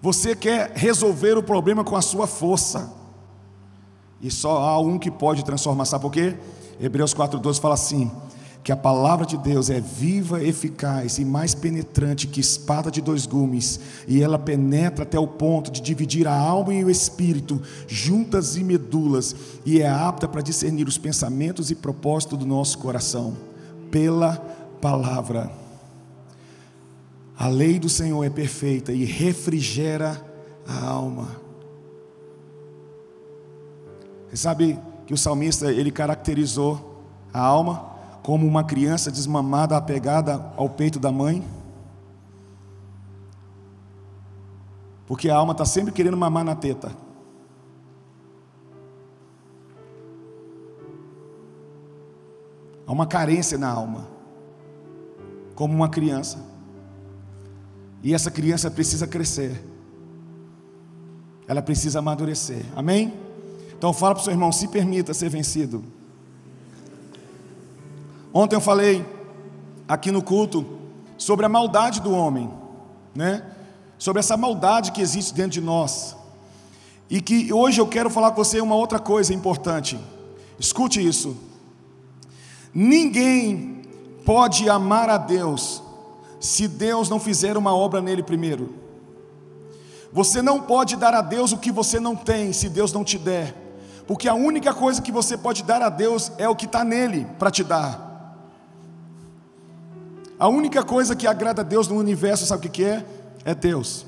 Você 0.00 0.34
quer 0.34 0.72
resolver 0.74 1.38
o 1.38 1.42
problema 1.42 1.84
com 1.84 1.94
a 1.94 2.02
sua 2.02 2.26
força. 2.26 2.92
E 4.20 4.30
só 4.30 4.58
há 4.58 4.78
um 4.80 4.98
que 4.98 5.10
pode 5.10 5.44
transformar, 5.44 5.84
sabe 5.84 6.02
por 6.02 6.12
quê? 6.12 6.36
Hebreus 6.80 7.14
4,12 7.14 7.60
fala 7.60 7.74
assim: 7.74 8.10
que 8.62 8.70
a 8.70 8.76
palavra 8.76 9.26
de 9.26 9.36
Deus 9.36 9.70
é 9.70 9.80
viva, 9.80 10.42
eficaz 10.42 11.18
e 11.18 11.24
mais 11.24 11.52
penetrante 11.52 12.28
que 12.28 12.40
espada 12.40 12.90
de 12.90 13.00
dois 13.00 13.26
gumes, 13.26 13.80
e 14.06 14.22
ela 14.22 14.38
penetra 14.38 15.02
até 15.02 15.18
o 15.18 15.26
ponto 15.26 15.70
de 15.70 15.80
dividir 15.80 16.28
a 16.28 16.36
alma 16.36 16.72
e 16.72 16.84
o 16.84 16.90
espírito, 16.90 17.60
juntas 17.88 18.56
e 18.56 18.62
medulas, 18.62 19.34
e 19.66 19.80
é 19.80 19.88
apta 19.88 20.28
para 20.28 20.42
discernir 20.42 20.86
os 20.86 20.96
pensamentos 20.96 21.70
e 21.70 21.74
propósitos 21.74 22.38
do 22.38 22.46
nosso 22.46 22.78
coração, 22.78 23.36
pela 23.90 24.36
palavra. 24.80 25.50
A 27.36 27.48
lei 27.48 27.80
do 27.80 27.88
Senhor 27.88 28.22
é 28.22 28.30
perfeita 28.30 28.92
e 28.92 29.04
refrigera 29.04 30.24
a 30.64 30.86
alma. 30.86 31.42
Você 34.30 34.36
sabe 34.36 34.78
que 35.04 35.12
o 35.12 35.18
salmista 35.18 35.72
ele 35.72 35.90
caracterizou 35.90 37.04
a 37.34 37.40
alma 37.40 37.91
como 38.22 38.46
uma 38.46 38.62
criança 38.62 39.10
desmamada 39.10 39.76
apegada 39.76 40.52
ao 40.56 40.68
peito 40.68 40.98
da 41.00 41.10
mãe? 41.10 41.44
Porque 45.06 45.28
a 45.28 45.36
alma 45.36 45.52
está 45.52 45.64
sempre 45.64 45.92
querendo 45.92 46.16
mamar 46.16 46.44
na 46.44 46.54
teta. 46.54 46.92
Há 52.86 52.92
uma 52.92 53.06
carência 53.06 53.58
na 53.58 53.68
alma, 53.68 54.06
como 55.54 55.74
uma 55.74 55.88
criança. 55.88 56.38
E 58.02 58.14
essa 58.14 58.30
criança 58.30 58.70
precisa 58.70 59.06
crescer, 59.06 59.64
ela 61.46 61.62
precisa 61.62 62.00
amadurecer, 62.00 62.64
amém? 62.74 63.12
Então 63.76 63.92
fala 63.92 64.14
para 64.14 64.20
o 64.20 64.24
seu 64.24 64.32
irmão: 64.32 64.52
se 64.52 64.68
permita 64.68 65.14
ser 65.14 65.28
vencido. 65.28 65.84
Ontem 68.34 68.56
eu 68.56 68.60
falei 68.60 69.04
aqui 69.86 70.10
no 70.10 70.22
culto 70.22 70.78
sobre 71.18 71.44
a 71.44 71.48
maldade 71.48 72.00
do 72.00 72.12
homem, 72.12 72.50
né? 73.14 73.44
Sobre 73.98 74.20
essa 74.20 74.36
maldade 74.36 74.90
que 74.92 75.00
existe 75.00 75.34
dentro 75.34 75.52
de 75.52 75.60
nós. 75.60 76.16
E 77.10 77.20
que 77.20 77.52
hoje 77.52 77.80
eu 77.80 77.86
quero 77.86 78.08
falar 78.08 78.30
com 78.30 78.42
você 78.42 78.60
uma 78.60 78.74
outra 78.74 78.98
coisa 78.98 79.34
importante. 79.34 80.00
Escute 80.58 81.06
isso. 81.06 81.36
Ninguém 82.72 83.82
pode 84.24 84.68
amar 84.68 85.10
a 85.10 85.18
Deus 85.18 85.82
se 86.40 86.66
Deus 86.66 87.08
não 87.08 87.20
fizer 87.20 87.56
uma 87.56 87.74
obra 87.74 88.00
nele 88.00 88.22
primeiro. 88.22 88.74
Você 90.12 90.40
não 90.40 90.60
pode 90.60 90.96
dar 90.96 91.14
a 91.14 91.20
Deus 91.20 91.52
o 91.52 91.58
que 91.58 91.70
você 91.70 92.00
não 92.00 92.16
tem 92.16 92.52
se 92.52 92.68
Deus 92.68 92.92
não 92.92 93.04
te 93.04 93.16
der, 93.16 93.54
porque 94.06 94.28
a 94.28 94.34
única 94.34 94.74
coisa 94.74 95.00
que 95.00 95.10
você 95.10 95.38
pode 95.38 95.62
dar 95.62 95.80
a 95.80 95.88
Deus 95.88 96.32
é 96.36 96.48
o 96.48 96.56
que 96.56 96.66
está 96.66 96.84
nele 96.84 97.26
para 97.38 97.50
te 97.50 97.64
dar. 97.64 98.11
A 100.42 100.48
única 100.48 100.82
coisa 100.82 101.14
que 101.14 101.24
agrada 101.24 101.62
a 101.62 101.64
Deus 101.64 101.86
no 101.86 101.94
universo, 101.94 102.44
sabe 102.44 102.66
o 102.66 102.68
que 102.68 102.82
é? 102.82 103.06
É 103.44 103.54
Deus. 103.54 104.04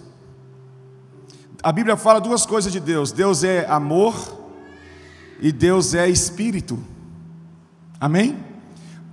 A 1.63 1.71
Bíblia 1.71 1.97
fala 1.97 2.21
duas 2.21 2.45
coisas 2.45 2.73
de 2.73 2.81
Deus: 2.81 3.13
Deus 3.13 3.45
é 3.45 3.65
amor 3.69 4.17
e 5.39 5.53
Deus 5.53 5.95
é 5.95 6.09
espírito. 6.09 6.77
Amém? 8.01 8.37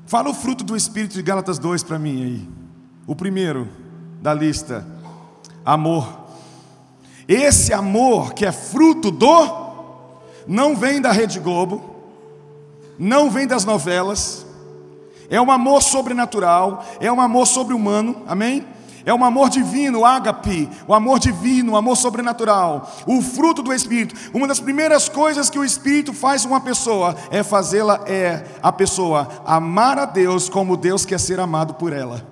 Fala 0.08 0.32
o 0.32 0.34
fruto 0.34 0.64
do 0.64 0.76
Espírito 0.76 1.14
de 1.14 1.22
Gálatas 1.22 1.60
2 1.60 1.84
para 1.84 2.00
mim 2.00 2.24
aí. 2.24 2.50
O 3.06 3.16
primeiro 3.16 3.70
da 4.20 4.34
lista: 4.34 4.84
amor. 5.64 6.26
Esse 7.28 7.72
amor 7.72 8.34
que 8.34 8.48
é 8.48 8.52
fruto 8.52 9.12
do, 9.12 9.74
não 10.48 10.76
vem 10.76 11.00
da 11.00 11.12
Rede 11.12 11.40
Globo, 11.40 11.98
não 12.98 13.30
vem 13.30 13.46
das 13.46 13.64
novelas, 13.64 14.44
é 15.32 15.42
um 15.42 15.50
amor 15.50 15.82
sobrenatural, 15.82 16.86
é 17.00 17.10
um 17.10 17.22
amor 17.22 17.48
sobre-humano, 17.48 18.22
amém? 18.28 18.68
É 19.06 19.14
um 19.14 19.24
amor 19.24 19.50
divino, 19.50 20.06
ágape, 20.06 20.70
o 20.86 20.94
amor 20.94 21.20
divino, 21.20 21.72
o 21.72 21.76
amor 21.78 21.96
sobrenatural, 21.96 22.92
o 23.08 23.22
fruto 23.22 23.64
do 23.64 23.74
Espírito. 23.74 24.14
Uma 24.34 24.46
das 24.46 24.60
primeiras 24.60 25.08
coisas 25.08 25.50
que 25.50 25.58
o 25.58 25.64
Espírito 25.64 26.14
faz 26.14 26.44
com 26.44 26.50
uma 26.50 26.60
pessoa 26.60 27.16
é 27.32 27.42
fazê-la, 27.44 28.02
é 28.06 28.46
a 28.62 28.74
pessoa 28.74 29.28
amar 29.46 29.98
a 29.98 30.06
Deus 30.06 30.50
como 30.50 30.76
Deus 30.76 31.06
quer 31.06 31.20
ser 31.20 31.40
amado 31.40 31.76
por 31.76 31.94
ela. 31.94 32.28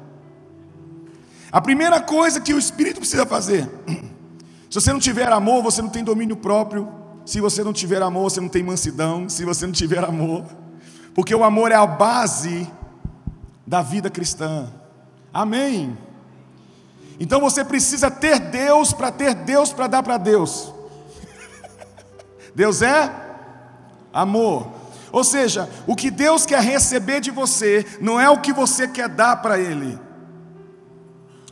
A 1.49 1.61
primeira 1.61 2.01
coisa 2.01 2.41
que 2.41 2.53
o 2.53 2.59
Espírito 2.59 2.99
precisa 2.99 3.25
fazer, 3.25 3.67
se 4.69 4.79
você 4.79 4.91
não 4.91 4.99
tiver 4.99 5.31
amor, 5.31 5.63
você 5.63 5.81
não 5.81 5.89
tem 5.89 6.03
domínio 6.03 6.35
próprio. 6.35 6.87
Se 7.25 7.39
você 7.39 7.63
não 7.63 7.71
tiver 7.71 8.01
amor, 8.01 8.29
você 8.29 8.41
não 8.41 8.49
tem 8.49 8.61
mansidão. 8.61 9.29
Se 9.29 9.45
você 9.45 9.65
não 9.65 9.73
tiver 9.73 10.03
amor, 10.03 10.43
porque 11.15 11.33
o 11.33 11.43
amor 11.43 11.71
é 11.71 11.75
a 11.75 11.85
base 11.85 12.67
da 13.69 13.83
vida 13.83 14.09
cristã. 14.09 14.67
Amém. 15.31 15.95
Então 17.19 17.39
você 17.39 17.63
precisa 17.63 18.09
ter 18.09 18.39
Deus 18.39 18.91
para 18.93 19.11
ter 19.11 19.35
Deus 19.35 19.71
para 19.71 19.85
dar 19.85 20.01
para 20.01 20.17
Deus. 20.17 20.73
Deus 22.55 22.81
é 22.81 23.13
amor. 24.11 24.73
Ou 25.11 25.23
seja, 25.23 25.69
o 25.85 25.95
que 25.95 26.09
Deus 26.09 26.47
quer 26.47 26.63
receber 26.63 27.21
de 27.21 27.29
você 27.29 27.85
não 28.01 28.19
é 28.19 28.27
o 28.27 28.41
que 28.41 28.51
você 28.51 28.87
quer 28.87 29.07
dar 29.07 29.35
para 29.35 29.59
Ele. 29.59 29.99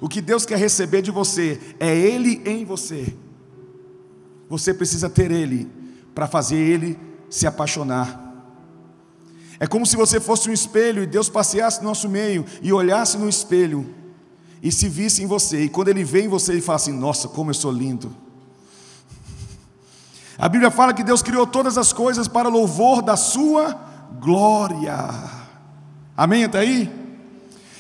O 0.02 0.10
que 0.10 0.20
Deus 0.20 0.44
quer 0.44 0.58
receber 0.58 1.04
de 1.04 1.12
você 1.12 1.62
é 1.80 1.96
Ele 1.96 2.42
em 2.48 2.66
você. 2.66 3.16
Você 4.50 4.74
precisa 4.74 5.08
ter 5.08 5.30
Ele 5.30 5.72
para 6.16 6.26
fazer 6.26 6.58
Ele 6.58 7.00
se 7.30 7.46
apaixonar. 7.46 8.27
É 9.60 9.66
como 9.66 9.86
se 9.86 9.96
você 9.96 10.20
fosse 10.20 10.50
um 10.50 10.54
espelho 10.54 11.04
e 11.04 11.08
Deus 11.08 11.30
passeasse 11.30 11.82
no 11.82 11.88
nosso 11.88 12.08
meio 12.08 12.46
e 12.62 12.72
olhasse 12.72 13.18
no 13.18 13.28
espelho 13.28 13.94
e 14.62 14.72
se 14.72 14.88
visse 14.90 15.24
em 15.24 15.28
você, 15.28 15.66
e 15.66 15.70
quando 15.70 15.90
ele 15.90 16.04
vê 16.04 16.24
em 16.24 16.28
você, 16.28 16.52
ele 16.52 16.62
fala 16.62 16.78
assim: 16.78 16.92
Nossa, 16.92 17.28
como 17.28 17.52
eu 17.52 17.54
sou 17.54 17.72
lindo. 17.72 18.16
A 20.38 20.48
Bíblia 20.48 20.70
fala 20.70 20.94
que 20.94 21.04
Deus 21.04 21.22
criou 21.22 21.48
todas 21.48 21.78
as 21.78 21.92
coisas 21.92 22.28
para 22.28 22.50
louvor 22.50 23.02
da 23.02 23.16
sua 23.16 23.74
glória. 24.20 24.96
Amém? 26.16 26.44
Até 26.44 26.60
aí? 26.60 26.92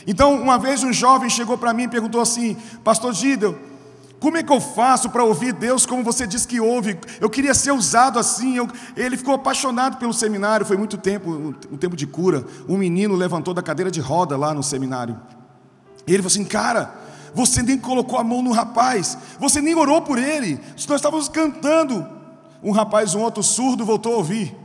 Então, 0.07 0.35
uma 0.41 0.57
vez 0.57 0.83
um 0.83 0.93
jovem 0.93 1.29
chegou 1.29 1.57
para 1.57 1.73
mim 1.73 1.83
e 1.83 1.87
perguntou 1.87 2.21
assim: 2.21 2.55
Pastor 2.83 3.13
Gidel, 3.13 3.57
como 4.19 4.37
é 4.37 4.43
que 4.43 4.51
eu 4.51 4.59
faço 4.59 5.09
para 5.09 5.23
ouvir 5.23 5.53
Deus 5.53 5.85
como 5.85 6.03
você 6.03 6.25
diz 6.25 6.45
que 6.45 6.59
ouve? 6.59 6.97
Eu 7.21 7.29
queria 7.29 7.53
ser 7.53 7.71
usado 7.71 8.17
assim. 8.17 8.57
Eu... 8.57 8.67
Ele 8.95 9.15
ficou 9.15 9.35
apaixonado 9.35 9.97
pelo 9.97 10.13
seminário, 10.13 10.65
foi 10.65 10.75
muito 10.75 10.97
tempo, 10.97 11.29
um 11.71 11.77
tempo 11.77 11.95
de 11.95 12.07
cura. 12.07 12.43
Um 12.67 12.77
menino 12.77 13.15
levantou 13.15 13.53
da 13.53 13.61
cadeira 13.61 13.91
de 13.91 14.01
roda 14.01 14.35
lá 14.35 14.53
no 14.55 14.63
seminário. 14.63 15.19
E 16.07 16.13
ele 16.13 16.23
falou 16.23 16.31
assim: 16.31 16.45
Cara, 16.45 16.95
você 17.33 17.61
nem 17.61 17.77
colocou 17.77 18.17
a 18.17 18.23
mão 18.23 18.41
no 18.41 18.51
rapaz, 18.51 19.17
você 19.39 19.61
nem 19.61 19.75
orou 19.75 20.01
por 20.01 20.17
ele. 20.17 20.59
Nós 20.87 20.97
estávamos 20.99 21.29
cantando. 21.29 22.17
Um 22.63 22.71
rapaz, 22.71 23.13
um 23.13 23.21
outro 23.21 23.43
surdo, 23.43 23.85
voltou 23.85 24.15
a 24.15 24.17
ouvir. 24.17 24.55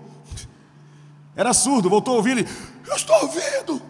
Era 1.37 1.53
surdo, 1.53 1.91
voltou 1.91 2.15
a 2.15 2.17
ouvir. 2.17 2.39
Ele, 2.39 2.49
eu 2.89 2.97
estou 2.97 3.17
ouvindo. 3.21 3.83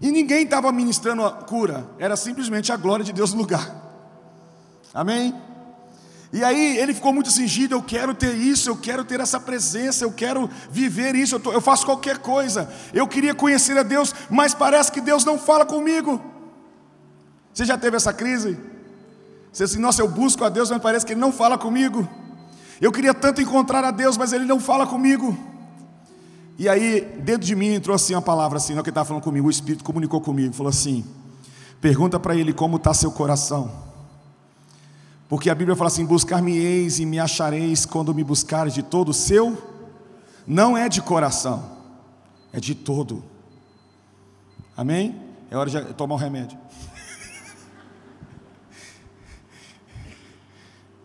E 0.00 0.10
ninguém 0.10 0.42
estava 0.42 0.72
ministrando 0.72 1.24
a 1.24 1.30
cura, 1.30 1.88
era 1.96 2.16
simplesmente 2.16 2.72
a 2.72 2.76
glória 2.76 3.04
de 3.04 3.12
Deus 3.12 3.32
no 3.32 3.38
lugar. 3.38 3.81
Amém? 4.94 5.34
E 6.32 6.42
aí 6.42 6.78
ele 6.78 6.94
ficou 6.94 7.12
muito 7.12 7.30
cingido, 7.30 7.74
eu 7.74 7.82
quero 7.82 8.14
ter 8.14 8.34
isso, 8.34 8.70
eu 8.70 8.76
quero 8.76 9.04
ter 9.04 9.20
essa 9.20 9.38
presença, 9.38 10.02
eu 10.04 10.10
quero 10.10 10.48
viver 10.70 11.14
isso, 11.14 11.34
eu, 11.34 11.40
tô, 11.40 11.52
eu, 11.52 11.60
faço 11.60 11.84
qualquer 11.84 12.18
coisa. 12.18 12.72
Eu 12.94 13.06
queria 13.06 13.34
conhecer 13.34 13.76
a 13.76 13.82
Deus, 13.82 14.14
mas 14.30 14.54
parece 14.54 14.90
que 14.90 15.00
Deus 15.00 15.26
não 15.26 15.38
fala 15.38 15.66
comigo. 15.66 16.18
Você 17.52 17.66
já 17.66 17.76
teve 17.76 17.98
essa 17.98 18.14
crise? 18.14 18.58
Você 19.52 19.64
assim, 19.64 19.78
nossa, 19.78 20.00
eu 20.00 20.08
busco 20.08 20.42
a 20.42 20.48
Deus, 20.48 20.70
mas 20.70 20.80
parece 20.80 21.04
que 21.04 21.12
Ele 21.12 21.20
não 21.20 21.30
fala 21.30 21.58
comigo. 21.58 22.08
Eu 22.80 22.90
queria 22.90 23.12
tanto 23.12 23.42
encontrar 23.42 23.84
a 23.84 23.90
Deus, 23.90 24.16
mas 24.16 24.32
Ele 24.32 24.46
não 24.46 24.58
fala 24.58 24.86
comigo. 24.86 25.36
E 26.58 26.66
aí, 26.66 27.02
dentro 27.22 27.46
de 27.46 27.54
mim 27.54 27.74
entrou 27.74 27.94
assim 27.94 28.14
uma 28.14 28.22
palavra 28.22 28.56
assim, 28.56 28.72
não 28.72 28.80
é 28.80 28.82
que 28.82 28.88
estava 28.88 29.06
falando 29.06 29.22
comigo, 29.22 29.48
o 29.48 29.50
Espírito 29.50 29.84
comunicou 29.84 30.20
comigo, 30.22 30.54
falou 30.54 30.70
assim: 30.70 31.04
pergunta 31.78 32.18
para 32.18 32.34
Ele 32.34 32.54
como 32.54 32.78
está 32.78 32.94
seu 32.94 33.12
coração. 33.12 33.91
Porque 35.32 35.48
a 35.48 35.54
Bíblia 35.54 35.74
fala 35.74 35.88
assim: 35.88 36.04
buscar-me-eis 36.04 36.98
e 36.98 37.06
me 37.06 37.18
achareis 37.18 37.86
quando 37.86 38.14
me 38.14 38.22
buscares 38.22 38.74
de 38.74 38.82
todo 38.82 39.08
o 39.08 39.14
seu. 39.14 39.56
Não 40.46 40.76
é 40.76 40.90
de 40.90 41.00
coração, 41.00 41.74
é 42.52 42.60
de 42.60 42.74
todo. 42.74 43.24
Amém? 44.76 45.18
É 45.50 45.56
hora 45.56 45.70
de 45.70 45.94
tomar 45.94 46.16
um 46.16 46.18
remédio. 46.18 46.58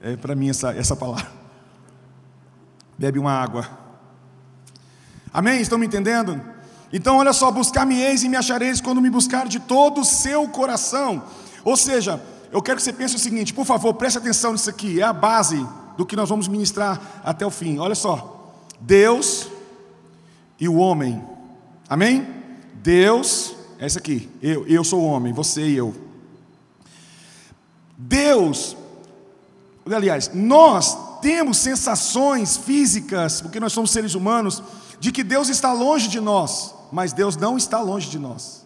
É 0.01 0.17
para 0.17 0.35
mim 0.35 0.49
essa, 0.49 0.73
essa 0.73 0.93
palavra. 0.93 1.31
Bebe 2.97 3.19
uma 3.19 3.31
água. 3.31 3.65
Amém? 5.33 5.61
Estão 5.61 5.77
me 5.77 5.85
entendendo? 5.85 6.41
Então, 6.91 7.15
olha 7.15 7.31
só: 7.31 7.49
buscar-me-eis 7.49 8.23
e 8.23 8.27
me 8.27 8.35
achareis 8.35 8.81
quando 8.81 8.99
me 8.99 9.09
buscar 9.09 9.47
de 9.47 9.61
todo 9.61 10.01
o 10.01 10.05
seu 10.05 10.49
coração. 10.49 11.23
Ou 11.63 11.77
seja, 11.77 12.21
eu 12.51 12.61
quero 12.61 12.77
que 12.77 12.83
você 12.83 12.93
pense 12.93 13.15
o 13.15 13.19
seguinte, 13.19 13.53
por 13.53 13.65
favor, 13.65 13.93
preste 13.93 14.17
atenção 14.17 14.53
nisso 14.53 14.69
aqui, 14.69 14.99
é 15.01 15.03
a 15.03 15.13
base 15.13 15.65
do 15.97 16.05
que 16.05 16.15
nós 16.15 16.29
vamos 16.29 16.47
ministrar 16.47 17.21
até 17.23 17.45
o 17.45 17.49
fim. 17.49 17.77
Olha 17.79 17.95
só, 17.95 18.53
Deus 18.79 19.47
e 20.59 20.67
o 20.67 20.75
homem, 20.75 21.23
amém? 21.89 22.27
Deus, 22.75 23.55
é 23.79 23.87
isso 23.87 23.97
aqui, 23.97 24.29
eu, 24.41 24.65
eu 24.67 24.83
sou 24.83 25.01
o 25.01 25.05
homem, 25.05 25.33
você 25.33 25.67
e 25.67 25.75
eu. 25.75 25.93
Deus, 27.97 28.77
aliás, 29.91 30.31
nós 30.33 30.95
temos 31.19 31.57
sensações 31.57 32.57
físicas, 32.57 33.41
porque 33.41 33.59
nós 33.59 33.73
somos 33.73 33.91
seres 33.91 34.13
humanos, 34.13 34.61
de 34.99 35.11
que 35.11 35.23
Deus 35.23 35.49
está 35.49 35.73
longe 35.73 36.07
de 36.07 36.19
nós, 36.19 36.73
mas 36.91 37.11
Deus 37.11 37.35
não 37.35 37.57
está 37.57 37.81
longe 37.81 38.09
de 38.09 38.19
nós. 38.19 38.65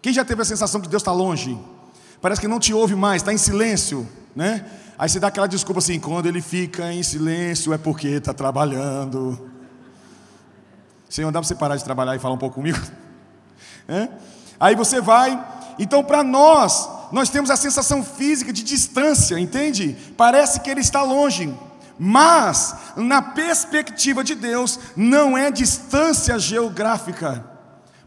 Quem 0.00 0.12
já 0.12 0.24
teve 0.24 0.42
a 0.42 0.44
sensação 0.44 0.80
que 0.80 0.88
Deus 0.88 1.02
está 1.02 1.12
longe? 1.12 1.58
Parece 2.20 2.40
que 2.40 2.48
não 2.48 2.58
te 2.60 2.74
ouve 2.74 2.94
mais, 2.94 3.22
está 3.22 3.32
em 3.32 3.38
silêncio, 3.38 4.06
né? 4.36 4.64
Aí 4.98 5.08
você 5.08 5.18
dá 5.18 5.28
aquela 5.28 5.46
desculpa 5.46 5.78
assim: 5.78 5.98
quando 5.98 6.26
ele 6.26 6.42
fica 6.42 6.92
em 6.92 7.02
silêncio 7.02 7.72
é 7.72 7.78
porque 7.78 8.08
está 8.08 8.34
trabalhando. 8.34 9.50
Senhor, 11.08 11.32
dá 11.32 11.40
para 11.40 11.48
você 11.48 11.54
parar 11.54 11.76
de 11.76 11.84
trabalhar 11.84 12.14
e 12.14 12.18
falar 12.18 12.34
um 12.34 12.38
pouco 12.38 12.56
comigo? 12.56 12.78
É? 13.88 14.08
Aí 14.60 14.76
você 14.76 15.00
vai. 15.00 15.44
Então, 15.76 16.04
para 16.04 16.22
nós, 16.22 16.88
nós 17.10 17.28
temos 17.28 17.50
a 17.50 17.56
sensação 17.56 18.04
física 18.04 18.52
de 18.52 18.62
distância, 18.62 19.36
entende? 19.36 19.96
Parece 20.16 20.60
que 20.60 20.70
ele 20.70 20.80
está 20.80 21.02
longe. 21.02 21.52
Mas, 21.98 22.74
na 22.94 23.20
perspectiva 23.20 24.22
de 24.22 24.36
Deus, 24.36 24.78
não 24.94 25.36
é 25.36 25.50
distância 25.50 26.38
geográfica. 26.38 27.44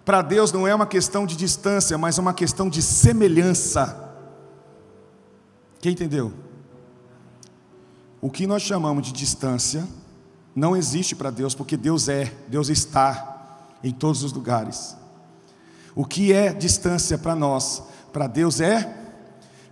Para 0.06 0.22
Deus 0.22 0.52
não 0.52 0.68
é 0.68 0.74
uma 0.74 0.88
questão 0.88 1.26
de 1.26 1.36
distância, 1.36 1.98
mas 1.98 2.18
uma 2.18 2.34
questão 2.34 2.70
de 2.70 2.82
semelhança. 2.82 4.03
Quem 5.84 5.92
entendeu? 5.92 6.32
O 8.22 8.30
que 8.30 8.48
nós 8.48 8.62
chamamos 8.62 9.06
de 9.06 9.12
distância 9.12 9.86
não 10.56 10.78
existe 10.78 11.14
para 11.14 11.30
Deus, 11.30 11.54
porque 11.54 11.76
Deus 11.76 12.08
é, 12.08 12.34
Deus 12.48 12.70
está 12.70 13.68
em 13.84 13.92
todos 13.92 14.24
os 14.24 14.32
lugares. 14.32 14.96
O 15.94 16.06
que 16.06 16.32
é 16.32 16.54
distância 16.54 17.18
para 17.18 17.36
nós, 17.36 17.84
para 18.14 18.28
Deus 18.28 18.62
é 18.62 18.98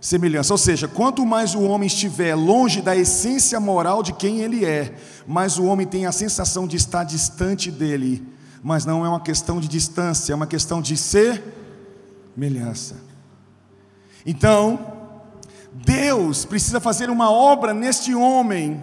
semelhança. 0.02 0.52
Ou 0.52 0.58
seja, 0.58 0.86
quanto 0.86 1.24
mais 1.24 1.54
o 1.54 1.62
homem 1.62 1.86
estiver 1.86 2.34
longe 2.34 2.82
da 2.82 2.94
essência 2.94 3.58
moral 3.58 4.02
de 4.02 4.12
quem 4.12 4.40
ele 4.40 4.66
é, 4.66 4.94
mais 5.26 5.56
o 5.56 5.64
homem 5.64 5.86
tem 5.86 6.04
a 6.04 6.12
sensação 6.12 6.66
de 6.66 6.76
estar 6.76 7.04
distante 7.04 7.70
dele. 7.70 8.22
Mas 8.62 8.84
não 8.84 9.06
é 9.06 9.08
uma 9.08 9.20
questão 9.20 9.58
de 9.58 9.66
distância, 9.66 10.34
é 10.34 10.36
uma 10.36 10.46
questão 10.46 10.82
de 10.82 10.94
semelhança. 10.94 12.96
Então, 14.26 14.91
Deus 15.72 16.44
precisa 16.44 16.80
fazer 16.80 17.08
uma 17.10 17.30
obra 17.30 17.72
neste 17.72 18.14
homem, 18.14 18.82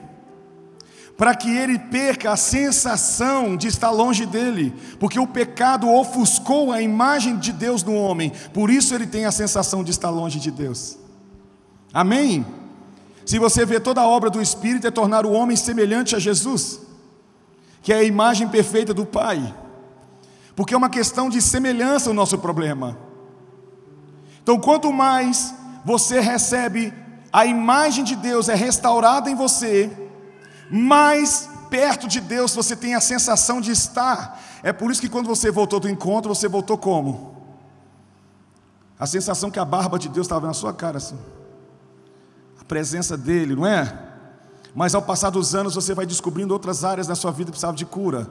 para 1.17 1.36
que 1.36 1.50
ele 1.50 1.77
perca 1.77 2.31
a 2.31 2.38
sensação 2.38 3.58
de 3.58 3.67
estar 3.67 3.91
longe 3.91 4.25
dele, 4.25 4.74
porque 5.00 5.19
o 5.19 5.27
pecado 5.27 5.89
ofuscou 5.89 6.72
a 6.72 6.81
imagem 6.81 7.38
de 7.38 7.51
Deus 7.51 7.84
no 7.84 7.93
homem, 7.93 8.31
por 8.53 8.69
isso 8.69 8.96
ele 8.96 9.05
tem 9.05 9.25
a 9.25 9.31
sensação 9.31 9.84
de 9.84 9.91
estar 9.91 10.10
longe 10.10 10.39
de 10.39 10.50
Deus. 10.50 10.98
Amém? 11.93 12.46
Se 13.25 13.38
você 13.38 13.65
vê 13.65 13.79
toda 13.79 14.01
a 14.01 14.08
obra 14.08 14.29
do 14.29 14.41
Espírito 14.41 14.88
é 14.88 14.91
tornar 14.91 15.25
o 15.25 15.31
homem 15.31 15.55
semelhante 15.55 16.15
a 16.15 16.19
Jesus, 16.19 16.79
que 17.81 17.93
é 17.93 17.98
a 17.98 18.03
imagem 18.03 18.48
perfeita 18.48 18.93
do 18.93 19.05
Pai, 19.05 19.53
porque 20.55 20.74
é 20.74 20.77
uma 20.77 20.89
questão 20.89 21.29
de 21.29 21.41
semelhança 21.41 22.10
o 22.10 22.13
nosso 22.13 22.38
problema. 22.39 22.98
Então, 24.41 24.60
quanto 24.60 24.91
mais 24.91 25.53
você 25.89 26.19
recebe 26.19 26.93
a 27.34 27.48
imagem 27.48 28.03
de 28.03 28.15
Deus 28.15 28.48
é 28.48 28.53
restaurada 28.53 29.27
em 29.27 29.34
você, 29.34 29.89
mais 30.69 31.50
perto 31.67 32.08
de 32.08 32.22
Deus 32.22 32.53
você 32.53 32.75
tem 32.75 32.93
a 32.93 33.01
sensação 33.01 33.60
de 33.60 33.72
estar. 33.72 34.39
É 34.62 34.72
por 34.72 34.91
isso 34.91 35.01
que 35.01 35.10
quando 35.10 35.25
você 35.25 35.50
voltou 35.50 35.79
do 35.79 35.89
encontro, 35.89 36.34
você 36.34 36.48
voltou 36.48 36.77
como? 36.77 37.36
A 39.00 39.08
sensação 39.08 39.50
que 39.50 39.58
a 39.58 39.65
barba 39.65 39.98
de 39.98 40.10
Deus 40.10 40.27
estava 40.27 40.46
na 40.46 40.53
sua 40.53 40.72
cara 40.72 40.98
assim. 40.98 41.17
A 42.62 42.63
presença 42.63 43.17
dele, 43.17 43.55
não 43.55 43.65
é? 43.65 43.91
Mas 44.75 44.93
ao 44.93 45.01
passar 45.01 45.31
dos 45.31 45.55
anos 45.55 45.74
você 45.74 45.96
vai 45.96 46.05
descobrindo 46.05 46.53
outras 46.53 46.84
áreas 46.84 47.08
da 47.08 47.15
sua 47.15 47.31
vida 47.31 47.46
que 47.46 47.53
precisavam 47.53 47.75
de 47.75 47.88
cura. 47.88 48.29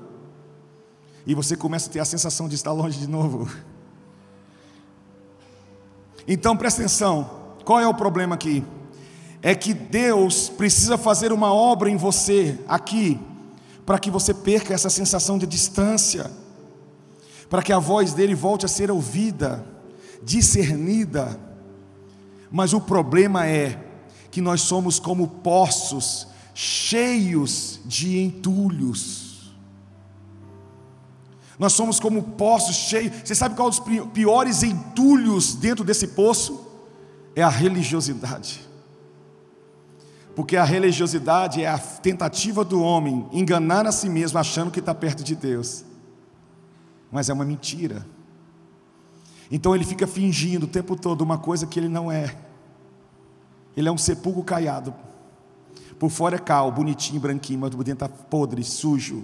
E 1.27 1.35
você 1.35 1.57
começa 1.57 1.91
a 1.91 1.93
ter 1.93 1.99
a 1.99 2.05
sensação 2.05 2.49
de 2.49 2.55
estar 2.55 2.71
longe 2.71 3.00
de 3.00 3.09
novo. 3.09 3.50
Então 6.25 6.57
presta 6.57 6.83
atenção. 6.83 7.38
Qual 7.69 7.79
é 7.79 7.87
o 7.87 7.93
problema 7.93 8.35
aqui? 8.35 8.65
É 9.43 9.55
que 9.55 9.75
Deus 9.75 10.49
precisa 10.49 10.97
fazer 10.97 11.35
uma 11.35 11.53
obra 11.53 11.90
em 11.90 11.99
você, 11.99 12.59
aqui, 12.66 13.21
para 13.85 13.99
que 13.99 14.11
você 14.11 14.33
perca 14.33 14.73
essa 14.73 14.88
sensação 14.88 15.37
de 15.37 15.47
distância, 15.47 16.31
para 17.51 17.61
que 17.61 17.71
a 17.71 17.79
voz 17.79 18.14
dele 18.14 18.35
volte 18.35 18.64
a 18.64 18.69
ser 18.71 18.90
ouvida, 18.90 19.66
discernida. 20.23 21.38
Mas 22.51 22.73
o 22.73 22.81
problema 22.81 23.47
é 23.47 23.79
que 24.31 24.40
nós 24.40 24.62
somos 24.62 24.99
como 24.99 25.29
poços 25.29 26.27
cheios 26.55 27.81
de 27.85 28.19
entulhos. 28.19 29.53
Nós 31.59 31.75
somos 31.75 32.01
como 32.01 32.23
poços 32.23 32.77
cheios. 32.77 33.12
Você 33.23 33.35
sabe 33.35 33.55
qual 33.55 33.69
é 33.69 33.73
os 33.73 33.83
piores 34.14 34.62
entulhos 34.62 35.55
dentro 35.55 35.85
desse 35.85 36.07
poço? 36.07 36.67
É 37.38 37.42
a 37.44 37.48
religiosidade. 37.48 38.66
Porque 40.35 40.57
a 40.57 40.64
religiosidade 40.64 41.62
é 41.62 41.68
a 41.68 41.79
tentativa 41.79 42.64
do 42.64 42.83
homem 42.83 43.29
enganar 43.31 43.87
a 43.87 43.92
si 43.92 44.09
mesmo 44.09 44.40
achando 44.40 44.72
que 44.72 44.81
está 44.81 44.92
perto 44.92 45.22
de 45.22 45.37
Deus. 45.37 45.85
Mas 47.12 47.29
é 47.29 47.33
uma 47.33 47.44
mentira. 47.44 48.05
Então 49.53 49.72
ele 49.72 49.85
fica 49.85 50.05
fingindo 50.05 50.64
o 50.64 50.68
tempo 50.68 50.96
todo 50.96 51.20
uma 51.22 51.38
coisa 51.38 51.64
que 51.64 51.79
ele 51.79 51.88
não 51.88 52.11
é. 52.11 52.37
Ele 53.77 53.88
é 53.88 53.92
um 53.92 53.98
sepulcro 53.98 54.42
caiado. 54.42 54.92
Por 55.96 56.11
fora 56.11 56.35
é 56.35 56.40
cal, 56.40 56.72
bonitinho, 56.72 57.20
branquinho, 57.20 57.61
mas 57.61 57.70
por 57.70 57.85
dentro 57.85 58.05
está 58.05 58.09
podre, 58.09 58.64
sujo. 58.64 59.22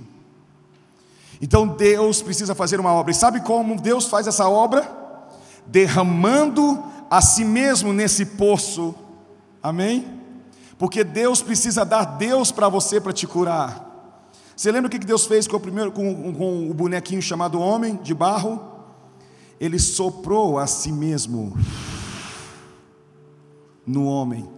Então 1.42 1.66
Deus 1.66 2.22
precisa 2.22 2.54
fazer 2.54 2.78
uma 2.78 2.92
obra. 2.92 3.10
E 3.10 3.14
sabe 3.14 3.40
como 3.40 3.74
Deus 3.80 4.06
faz 4.06 4.28
essa 4.28 4.48
obra? 4.48 4.88
Derramando 5.66 6.94
a 7.14 7.20
si 7.20 7.44
mesmo 7.44 7.92
nesse 7.92 8.26
poço, 8.26 8.92
amém? 9.62 10.04
Porque 10.76 11.04
Deus 11.04 11.40
precisa 11.40 11.84
dar 11.84 12.04
Deus 12.04 12.50
para 12.50 12.68
você 12.68 13.00
para 13.00 13.12
te 13.12 13.24
curar. 13.24 14.28
Você 14.56 14.72
lembra 14.72 14.88
o 14.88 14.90
que 14.90 14.98
Deus 14.98 15.24
fez 15.24 15.46
com 15.46 15.56
o 15.56 15.60
primeiro 15.60 15.92
com, 15.92 16.34
com 16.34 16.68
o 16.68 16.74
bonequinho 16.74 17.22
chamado 17.22 17.60
homem 17.60 18.00
de 18.02 18.12
barro? 18.12 18.60
Ele 19.60 19.78
soprou 19.78 20.58
a 20.58 20.66
si 20.66 20.90
mesmo 20.90 21.56
no 23.86 24.06
homem. 24.06 24.50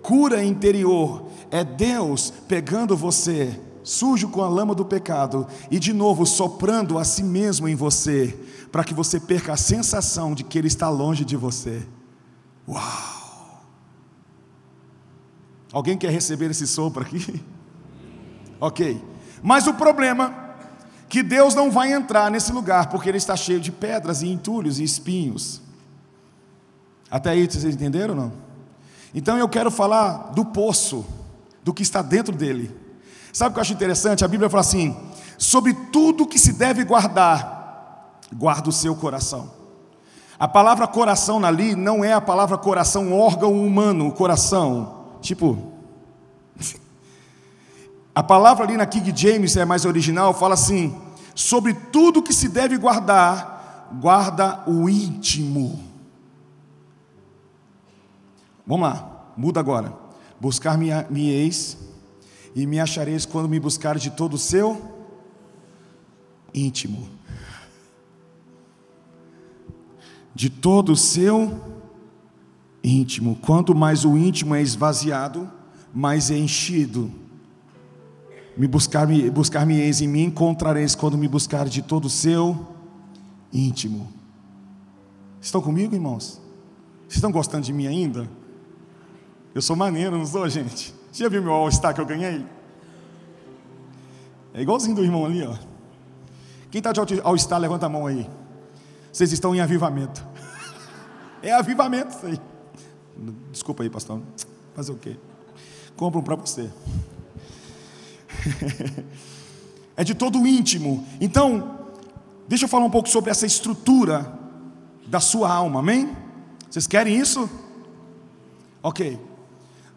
Cura 0.00 0.44
interior 0.44 1.26
é 1.50 1.64
Deus 1.64 2.32
pegando 2.46 2.96
você 2.96 3.60
sujo 3.82 4.28
com 4.28 4.40
a 4.40 4.48
lama 4.48 4.72
do 4.72 4.84
pecado 4.84 5.48
e 5.68 5.80
de 5.80 5.92
novo 5.92 6.26
soprando 6.26 6.96
a 6.96 7.02
si 7.02 7.24
mesmo 7.24 7.66
em 7.66 7.74
você 7.74 8.38
para 8.76 8.84
que 8.84 8.92
você 8.92 9.18
perca 9.18 9.54
a 9.54 9.56
sensação 9.56 10.34
de 10.34 10.44
que 10.44 10.58
Ele 10.58 10.66
está 10.68 10.90
longe 10.90 11.24
de 11.24 11.34
você. 11.34 11.82
Uau! 12.68 13.64
Alguém 15.72 15.96
quer 15.96 16.10
receber 16.10 16.50
esse 16.50 16.66
sopro 16.66 17.02
aqui? 17.02 17.42
ok. 18.60 19.02
Mas 19.42 19.66
o 19.66 19.72
problema 19.72 20.26
é 20.60 21.06
que 21.08 21.22
Deus 21.22 21.54
não 21.54 21.70
vai 21.70 21.90
entrar 21.90 22.30
nesse 22.30 22.52
lugar 22.52 22.90
porque 22.90 23.08
ele 23.08 23.16
está 23.16 23.34
cheio 23.34 23.58
de 23.58 23.72
pedras 23.72 24.20
e 24.20 24.28
entulhos 24.28 24.78
e 24.78 24.84
espinhos. 24.84 25.62
Até 27.10 27.30
aí 27.30 27.46
vocês 27.46 27.64
entenderam 27.64 28.14
ou 28.14 28.20
não? 28.20 28.32
Então 29.14 29.38
eu 29.38 29.48
quero 29.48 29.70
falar 29.70 30.32
do 30.34 30.44
poço, 30.44 31.02
do 31.64 31.72
que 31.72 31.82
está 31.82 32.02
dentro 32.02 32.36
dele. 32.36 32.76
Sabe 33.32 33.52
o 33.52 33.52
que 33.54 33.58
eu 33.58 33.62
acho 33.62 33.72
interessante? 33.72 34.22
A 34.22 34.28
Bíblia 34.28 34.50
fala 34.50 34.60
assim: 34.60 34.94
sobre 35.38 35.72
tudo 35.90 36.26
que 36.26 36.38
se 36.38 36.52
deve 36.52 36.84
guardar, 36.84 37.55
guarda 38.32 38.68
o 38.68 38.72
seu 38.72 38.94
coração. 38.94 39.50
A 40.38 40.46
palavra 40.46 40.86
coração 40.86 41.42
ali 41.44 41.74
não 41.74 42.04
é 42.04 42.12
a 42.12 42.20
palavra 42.20 42.58
coração, 42.58 43.12
órgão 43.12 43.52
humano, 43.52 44.12
coração. 44.12 45.04
Tipo. 45.20 45.72
A 48.14 48.22
palavra 48.22 48.64
ali 48.64 48.78
na 48.78 48.86
King 48.86 49.12
James 49.14 49.58
é 49.58 49.64
mais 49.66 49.84
original, 49.84 50.32
fala 50.32 50.54
assim: 50.54 50.96
sobre 51.34 51.74
tudo 51.74 52.22
que 52.22 52.32
se 52.32 52.48
deve 52.48 52.78
guardar, 52.78 53.90
guarda 54.00 54.64
o 54.66 54.88
íntimo. 54.88 55.78
Vamos 58.66 58.88
lá, 58.88 59.32
muda 59.36 59.60
agora. 59.60 59.92
Buscar-me-eis 60.40 61.76
e 62.54 62.66
me 62.66 62.80
achareis 62.80 63.26
quando 63.26 63.50
me 63.50 63.60
buscar 63.60 63.98
de 63.98 64.10
todo 64.10 64.32
o 64.34 64.38
seu 64.38 64.96
íntimo. 66.54 67.15
De 70.36 70.50
todo 70.50 70.92
o 70.92 70.96
seu 70.96 71.58
íntimo. 72.84 73.38
Quanto 73.40 73.74
mais 73.74 74.04
o 74.04 74.18
íntimo 74.18 74.54
é 74.54 74.60
esvaziado, 74.60 75.50
mais 75.94 76.30
é 76.30 76.36
enchido. 76.36 77.10
Me 78.54 78.68
buscar 78.68 79.06
me 79.06 79.30
buscar 79.30 79.64
me 79.64 79.80
eis 79.80 80.02
e 80.02 80.06
me 80.06 80.22
encontrareis 80.22 80.94
quando 80.94 81.16
me 81.16 81.26
buscar 81.26 81.66
de 81.66 81.80
todo 81.80 82.04
o 82.04 82.10
seu 82.10 82.66
íntimo. 83.50 84.12
Estão 85.40 85.62
comigo, 85.62 85.94
irmãos? 85.94 86.38
Vocês 87.04 87.14
estão 87.14 87.32
gostando 87.32 87.64
de 87.64 87.72
mim 87.72 87.86
ainda? 87.86 88.28
Eu 89.54 89.62
sou 89.62 89.74
maneiro, 89.74 90.18
não 90.18 90.26
sou, 90.26 90.46
gente? 90.50 90.94
Você 91.10 91.22
já 91.22 91.30
viu 91.30 91.42
meu 91.42 91.52
All-Star 91.52 91.94
que 91.94 92.00
eu 92.02 92.06
ganhei? 92.06 92.44
É 94.52 94.60
igualzinho 94.60 94.96
do 94.96 95.02
irmão 95.02 95.24
ali, 95.24 95.42
ó. 95.42 95.56
Quem 96.70 96.78
está 96.78 96.92
de 96.92 97.20
All-Star, 97.22 97.58
levanta 97.58 97.86
a 97.86 97.88
mão 97.88 98.06
aí. 98.06 98.28
Vocês 99.16 99.32
estão 99.32 99.54
em 99.54 99.60
avivamento. 99.60 100.22
É 101.42 101.52
avivamento 101.52 102.16
isso 102.16 102.26
aí. 102.26 102.40
Desculpa 103.52 103.82
aí, 103.82 103.88
pastor. 103.88 104.20
Fazer 104.74 104.90
o 104.90 104.96
quê? 104.96 105.16
Compram 105.94 106.22
para 106.22 106.34
você. 106.34 106.70
é 109.96 110.02
de 110.02 110.14
todo 110.14 110.40
o 110.40 110.46
íntimo. 110.46 111.06
Então, 111.20 111.78
deixa 112.48 112.64
eu 112.64 112.68
falar 112.68 112.84
um 112.84 112.90
pouco 112.90 113.08
sobre 113.08 113.30
essa 113.30 113.46
estrutura 113.46 114.36
da 115.06 115.20
sua 115.20 115.52
alma, 115.52 115.80
amém? 115.80 116.16
Vocês 116.68 116.86
querem 116.86 117.16
isso? 117.16 117.48
Ok. 118.82 119.20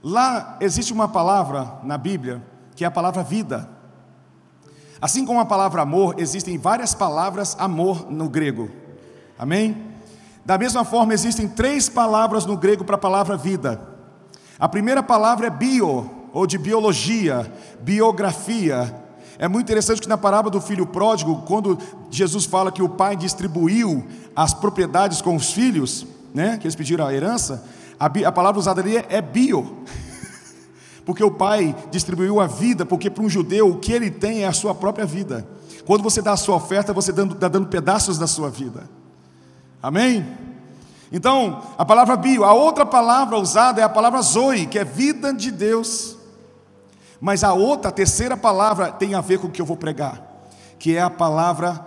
Lá 0.03 0.57
existe 0.61 0.93
uma 0.93 1.07
palavra 1.07 1.79
na 1.83 1.97
Bíblia 1.97 2.45
que 2.75 2.83
é 2.83 2.87
a 2.87 2.91
palavra 2.91 3.23
vida. 3.23 3.67
Assim 5.01 5.25
como 5.25 5.39
a 5.39 5.45
palavra 5.45 5.81
amor, 5.81 6.15
existem 6.19 6.57
várias 6.57 6.93
palavras 6.93 7.55
amor 7.59 8.09
no 8.11 8.29
grego. 8.29 8.69
Amém? 9.39 9.85
Da 10.45 10.57
mesma 10.57 10.83
forma, 10.83 11.13
existem 11.13 11.47
três 11.47 11.87
palavras 11.87 12.45
no 12.45 12.57
grego 12.57 12.83
para 12.83 12.95
a 12.95 12.99
palavra 12.99 13.37
vida. 13.37 13.79
A 14.59 14.67
primeira 14.67 15.01
palavra 15.01 15.47
é 15.47 15.49
bio, 15.49 16.11
ou 16.33 16.45
de 16.45 16.57
biologia, 16.57 17.49
biografia. 17.79 18.93
É 19.37 19.47
muito 19.47 19.67
interessante 19.67 20.01
que 20.01 20.09
na 20.09 20.17
parábola 20.17 20.51
do 20.51 20.59
filho 20.59 20.85
pródigo, 20.85 21.43
quando 21.47 21.77
Jesus 22.11 22.43
fala 22.43 22.69
que 22.69 22.83
o 22.83 22.89
pai 22.89 23.15
distribuiu 23.15 24.05
as 24.35 24.53
propriedades 24.53 25.21
com 25.21 25.37
os 25.37 25.53
filhos, 25.53 26.05
né, 26.33 26.57
que 26.57 26.67
eles 26.67 26.75
pediram 26.75 27.07
a 27.07 27.13
herança, 27.13 27.63
a, 27.97 28.07
a 28.07 28.31
palavra 28.33 28.59
usada 28.59 28.81
ali 28.81 28.97
é, 28.97 29.05
é 29.07 29.21
bio. 29.21 29.83
Porque 31.05 31.23
o 31.23 31.31
pai 31.31 31.73
distribuiu 31.89 32.41
a 32.41 32.45
vida, 32.45 32.85
porque 32.85 33.09
para 33.09 33.23
um 33.23 33.29
judeu 33.29 33.69
o 33.69 33.79
que 33.79 33.91
ele 33.91 34.11
tem 34.11 34.43
é 34.43 34.47
a 34.47 34.53
sua 34.53 34.75
própria 34.75 35.07
vida. 35.07 35.47
Quando 35.83 36.03
você 36.03 36.21
dá 36.21 36.33
a 36.33 36.37
sua 36.37 36.57
oferta, 36.57 36.93
você 36.93 37.09
está 37.09 37.23
dando, 37.23 37.33
dando 37.33 37.65
pedaços 37.65 38.19
da 38.19 38.27
sua 38.27 38.47
vida. 38.47 38.87
Amém? 39.81 40.25
Então, 41.11 41.63
a 41.77 41.85
palavra 41.85 42.15
bio, 42.15 42.43
a 42.43 42.53
outra 42.53 42.85
palavra 42.85 43.37
usada 43.37 43.81
é 43.81 43.83
a 43.83 43.89
palavra 43.89 44.21
zoe, 44.21 44.67
que 44.67 44.77
é 44.77 44.83
vida 44.83 45.33
de 45.33 45.51
Deus. 45.51 46.17
Mas 47.19 47.43
a 47.43 47.53
outra, 47.53 47.89
a 47.89 47.93
terceira 47.93 48.37
palavra 48.37 48.91
tem 48.91 49.15
a 49.15 49.21
ver 49.21 49.39
com 49.39 49.47
o 49.47 49.51
que 49.51 49.61
eu 49.61 49.65
vou 49.65 49.77
pregar, 49.77 50.21
que 50.77 50.95
é 50.95 51.01
a 51.01 51.09
palavra 51.09 51.85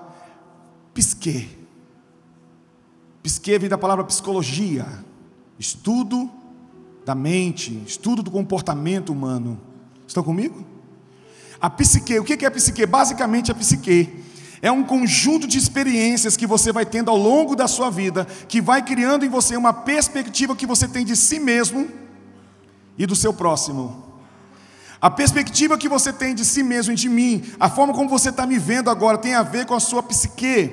psique. 0.92 1.58
Psique 3.22 3.58
vem 3.58 3.68
da 3.68 3.78
palavra 3.78 4.04
psicologia, 4.04 4.86
estudo 5.58 6.28
da 7.04 7.14
mente, 7.14 7.82
estudo 7.86 8.22
do 8.22 8.30
comportamento 8.30 9.12
humano. 9.12 9.60
Estão 10.06 10.22
comigo? 10.22 10.64
A 11.60 11.70
psique, 11.70 12.18
o 12.18 12.24
que 12.24 12.44
é 12.44 12.48
a 12.48 12.50
psique? 12.50 12.84
Basicamente, 12.84 13.52
a 13.52 13.54
psique 13.54 14.24
é 14.62 14.70
um 14.70 14.84
conjunto 14.84 15.48
de 15.48 15.58
experiências 15.58 16.36
que 16.36 16.46
você 16.46 16.72
vai 16.72 16.86
tendo 16.86 17.10
ao 17.10 17.16
longo 17.16 17.56
da 17.56 17.66
sua 17.66 17.90
vida, 17.90 18.24
que 18.46 18.60
vai 18.60 18.80
criando 18.80 19.24
em 19.24 19.28
você 19.28 19.56
uma 19.56 19.72
perspectiva 19.72 20.54
que 20.54 20.64
você 20.64 20.86
tem 20.86 21.04
de 21.04 21.16
si 21.16 21.40
mesmo 21.40 21.88
e 22.96 23.04
do 23.04 23.16
seu 23.16 23.34
próximo. 23.34 24.04
A 25.00 25.10
perspectiva 25.10 25.76
que 25.76 25.88
você 25.88 26.12
tem 26.12 26.32
de 26.32 26.44
si 26.44 26.62
mesmo 26.62 26.92
e 26.92 26.96
de 26.96 27.08
mim, 27.08 27.42
a 27.58 27.68
forma 27.68 27.92
como 27.92 28.08
você 28.08 28.28
está 28.28 28.46
me 28.46 28.56
vendo 28.56 28.88
agora, 28.88 29.18
tem 29.18 29.34
a 29.34 29.42
ver 29.42 29.66
com 29.66 29.74
a 29.74 29.80
sua 29.80 30.00
psique. 30.00 30.70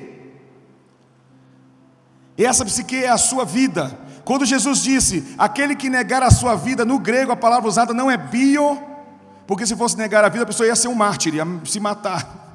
E 2.38 2.45
essa 2.45 2.63
psique 2.63 2.95
é 2.95 3.10
a 3.10 3.17
sua 3.17 3.43
vida. 3.43 3.99
Quando 4.23 4.45
Jesus 4.45 4.84
disse, 4.84 5.34
aquele 5.36 5.75
que 5.75 5.89
negar 5.89 6.21
a 6.21 6.30
sua 6.30 6.54
vida, 6.54 6.86
no 6.86 6.99
grego 6.99 7.32
a 7.32 7.36
palavra 7.36 7.67
usada 7.67 7.91
não 7.91 8.12
é 8.12 8.17
bio, 8.17 8.80
porque 9.47 9.65
se 9.65 9.75
fosse 9.75 9.97
negar 9.97 10.23
a 10.23 10.30
vida, 10.30 10.43
a 10.43 10.47
pessoa 10.47 10.67
ia 10.67 10.75
ser 10.75 10.89
um 10.89 10.93
mártir, 10.93 11.34
ia 11.34 11.47
se 11.65 11.80
matar, 11.80 12.49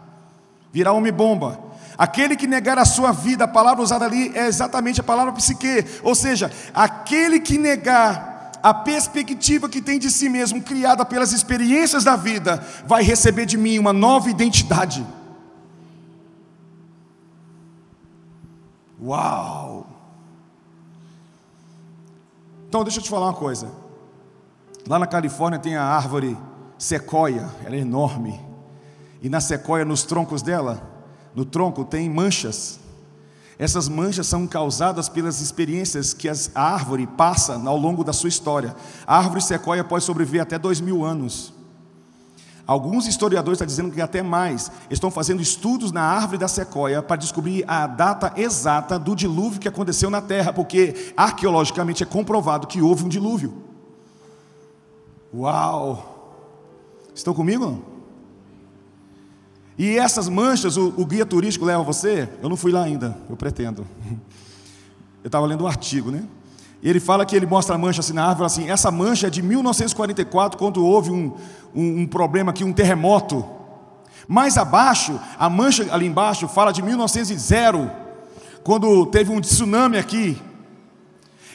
virar 0.75 0.93
homem-bomba. 0.93 1.61
Aquele 1.97 2.35
que 2.35 2.49
negar 2.49 2.77
a 2.77 2.85
sua 2.85 3.13
vida, 3.13 3.45
a 3.45 3.49
palavra 3.49 3.81
usada 3.81 4.05
ali 4.05 4.33
é 4.35 4.49
exatamente 4.49 5.01
a 5.01 5.05
palavra 5.05 5.33
psique, 5.33 5.87
ou 6.03 6.17
seja, 6.17 6.51
aquele 6.75 7.39
que 7.39 7.57
negar 7.57 8.51
a 8.61 8.75
perspectiva 8.75 9.69
que 9.69 9.81
tem 9.81 10.01
de 10.01 10.11
si 10.11 10.29
mesmo, 10.29 10.61
criada 10.61 11.05
pelas 11.05 11.33
experiências 11.33 12.03
da 12.03 12.17
vida, 12.17 12.67
vai 12.87 13.05
receber 13.05 13.47
de 13.47 13.57
mim 13.57 13.79
uma 13.79 13.93
nova 13.93 14.29
identidade. 14.29 15.07
Uau! 19.01 19.87
Então, 22.69 22.83
deixa 22.83 22.99
eu 22.99 23.03
te 23.05 23.11
falar 23.11 23.27
uma 23.27 23.35
coisa. 23.35 23.71
Lá 24.89 24.99
na 24.99 25.07
Califórnia 25.07 25.61
tem 25.61 25.77
a 25.77 25.85
árvore 25.85 26.37
sequoia, 26.77 27.49
ela 27.65 27.77
é 27.77 27.79
enorme. 27.79 28.54
E 29.25 29.29
na 29.31 29.41
sequoia, 29.41 29.87
nos 29.87 30.03
troncos 30.03 30.43
dela, 30.43 30.87
no 31.35 31.47
tronco 31.47 31.83
tem 31.83 32.11
manchas. 32.11 32.79
Essas 33.59 33.89
manchas 33.89 34.27
são 34.27 34.47
causadas 34.47 35.09
pelas 35.09 35.41
experiências 35.41 36.13
que 36.13 36.29
a 36.29 36.35
árvore 36.55 37.07
passa 37.07 37.55
ao 37.55 37.79
longo 37.79 38.05
da 38.05 38.13
sua 38.13 38.29
história. 38.29 38.77
A 39.07 39.17
árvore 39.17 39.41
sequoia 39.41 39.83
pode 39.83 40.05
sobreviver 40.05 40.43
até 40.43 40.59
dois 40.59 40.79
mil 40.79 41.03
anos. 41.03 41.55
Alguns 42.67 43.07
historiadores 43.07 43.57
estão 43.57 43.67
dizendo 43.67 43.91
que 43.91 44.03
até 44.03 44.23
mais. 44.23 44.71
Estão 44.91 45.11
fazendo 45.11 45.41
estudos 45.41 45.91
na 45.91 46.03
árvore 46.03 46.37
da 46.37 46.49
sequoia 46.49 47.03
para 47.03 47.17
descobrir 47.17 47.65
a 47.67 47.87
data 47.87 48.35
exata 48.37 48.99
do 48.99 49.17
dilúvio 49.17 49.59
que 49.59 49.69
aconteceu 49.69 50.11
na 50.11 50.21
Terra, 50.21 50.53
porque 50.53 51.15
arqueologicamente 51.17 52.03
é 52.03 52.07
comprovado 52.07 52.67
que 52.67 52.83
houve 52.83 53.05
um 53.05 53.09
dilúvio. 53.09 53.55
Uau! 55.33 56.43
Estão 57.15 57.33
comigo? 57.33 57.65
Não? 57.65 57.94
E 59.77 59.99
essas 59.99 60.29
manchas, 60.29 60.77
o, 60.77 60.95
o, 60.97 61.05
guia 61.05 61.27
turístico 61.27 61.65
leva 61.65 61.83
você? 61.83 62.29
Eu 62.43 62.49
não 62.49 62.57
fui 62.57 62.71
lá 62.71 62.85
ainda, 62.85 63.17
eu 63.29 63.37
pretendo. 63.37 63.87
Eu 65.23 65.29
estava 65.29 65.47
lendo 65.47 65.65
um 65.65 65.67
artigo, 65.67 66.11
né? 66.11 66.23
E 66.83 66.91
ele 66.91 67.01
fala 67.01 67.25
que 67.25 67.35
ele 67.35 67.47
mostra 67.47 67.77
a 67.77 67.79
mancha 67.79 68.01
assim 68.01 68.13
na 68.13 68.27
árvore, 68.27 68.45
assim, 68.45 68.69
essa 68.69 68.91
mancha 68.91 69.29
é 69.29 69.31
de 69.31 69.41
1944, 69.41 70.59
quando 70.59 70.85
houve 70.85 71.11
um, 71.11 71.33
um, 71.75 72.03
um 72.03 72.07
problema 72.07 72.51
aqui, 72.51 72.63
um 72.63 72.75
terremoto. 72.75 73.43
Mais 74.29 74.59
abaixo, 74.59 75.19
a 75.39 75.49
mancha 75.49 75.87
ali 75.91 76.05
embaixo 76.05 76.47
fala 76.47 76.73
de 76.73 76.83
1900, 76.83 77.91
quando 78.63 79.07
teve 79.07 79.33
um 79.33 79.41
tsunami 79.41 79.97
aqui. 79.97 80.39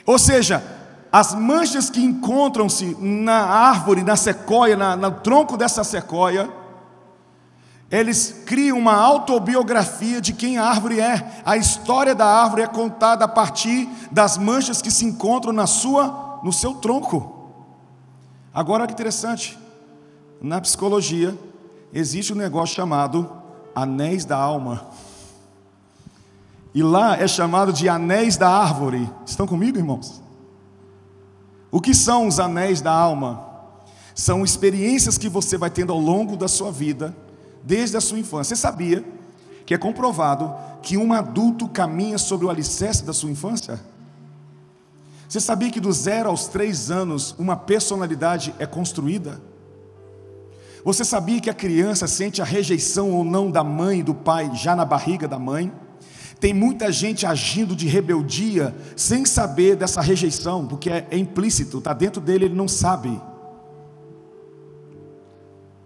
Ou 0.03 0.17
seja, 0.17 0.63
as 1.11 1.35
manchas 1.35 1.91
que 1.91 2.03
encontram-se 2.03 2.97
na 2.99 3.45
árvore, 3.45 4.01
na 4.01 4.15
sequoia, 4.15 4.75
na, 4.75 4.95
no 4.95 5.11
tronco 5.11 5.55
dessa 5.55 5.83
sequoia, 5.83 6.49
eles 7.91 8.43
criam 8.45 8.77
uma 8.77 8.93
autobiografia 8.93 10.21
de 10.21 10.31
quem 10.31 10.57
a 10.59 10.65
árvore 10.65 10.99
é. 10.99 11.41
A 11.43 11.57
história 11.57 12.13
da 12.13 12.25
árvore 12.25 12.61
é 12.61 12.67
contada 12.67 13.25
a 13.25 13.27
partir 13.27 13.89
das 14.11 14.37
manchas 14.37 14.81
que 14.81 14.91
se 14.91 15.05
encontram 15.05 15.51
na 15.51 15.65
sua, 15.65 16.39
no 16.43 16.53
seu 16.53 16.75
tronco. 16.75 17.49
Agora 18.53 18.85
que 18.85 18.93
interessante. 18.93 19.57
Na 20.39 20.61
psicologia 20.61 21.37
existe 21.91 22.31
um 22.31 22.35
negócio 22.35 22.75
chamado 22.75 23.29
anéis 23.73 24.23
da 24.23 24.37
alma. 24.37 24.85
E 26.73 26.83
lá 26.83 27.17
é 27.17 27.27
chamado 27.27 27.73
de 27.73 27.89
anéis 27.89 28.37
da 28.37 28.49
árvore. 28.49 29.09
Estão 29.25 29.47
comigo, 29.47 29.79
irmãos? 29.79 30.21
O 31.71 31.81
que 31.81 31.95
são 31.95 32.27
os 32.27 32.39
anéis 32.39 32.81
da 32.81 32.91
alma? 32.91 33.47
São 34.13 34.43
experiências 34.43 35.17
que 35.17 35.27
você 35.27 35.57
vai 35.57 35.71
tendo 35.71 35.91
ao 35.91 35.99
longo 35.99 36.37
da 36.37 36.47
sua 36.47 36.71
vida 36.71 37.15
desde 37.63 37.97
a 37.97 38.01
sua 38.01 38.19
infância. 38.19 38.55
Você 38.55 38.61
sabia 38.61 39.03
que 39.65 39.73
é 39.73 39.77
comprovado 39.77 40.53
que 40.81 40.97
um 40.97 41.13
adulto 41.13 41.67
caminha 41.67 42.17
sobre 42.17 42.45
o 42.45 42.49
alicerce 42.49 43.03
da 43.03 43.13
sua 43.13 43.29
infância? 43.29 43.79
Você 45.27 45.39
sabia 45.39 45.69
que 45.69 45.79
do 45.79 45.91
zero 45.91 46.29
aos 46.29 46.47
três 46.47 46.89
anos 46.89 47.35
uma 47.37 47.55
personalidade 47.55 48.53
é 48.57 48.65
construída? 48.65 49.39
Você 50.83 51.05
sabia 51.05 51.39
que 51.39 51.49
a 51.49 51.53
criança 51.53 52.07
sente 52.07 52.41
a 52.41 52.45
rejeição 52.45 53.11
ou 53.11 53.23
não 53.23 53.51
da 53.51 53.63
mãe 53.63 53.99
e 53.99 54.03
do 54.03 54.15
pai 54.15 54.49
já 54.55 54.75
na 54.75 54.85
barriga 54.85 55.27
da 55.27 55.37
mãe? 55.37 55.71
Tem 56.39 56.53
muita 56.53 56.91
gente 56.91 57.25
agindo 57.25 57.75
de 57.75 57.85
rebeldia 57.85 58.73
sem 58.95 59.25
saber 59.25 59.75
dessa 59.75 60.01
rejeição, 60.01 60.65
porque 60.65 60.89
é, 60.89 61.05
é 61.11 61.17
implícito, 61.17 61.79
está 61.79 61.93
dentro 61.93 62.21
dele, 62.21 62.45
ele 62.45 62.55
não 62.55 62.67
sabe. 62.67 63.21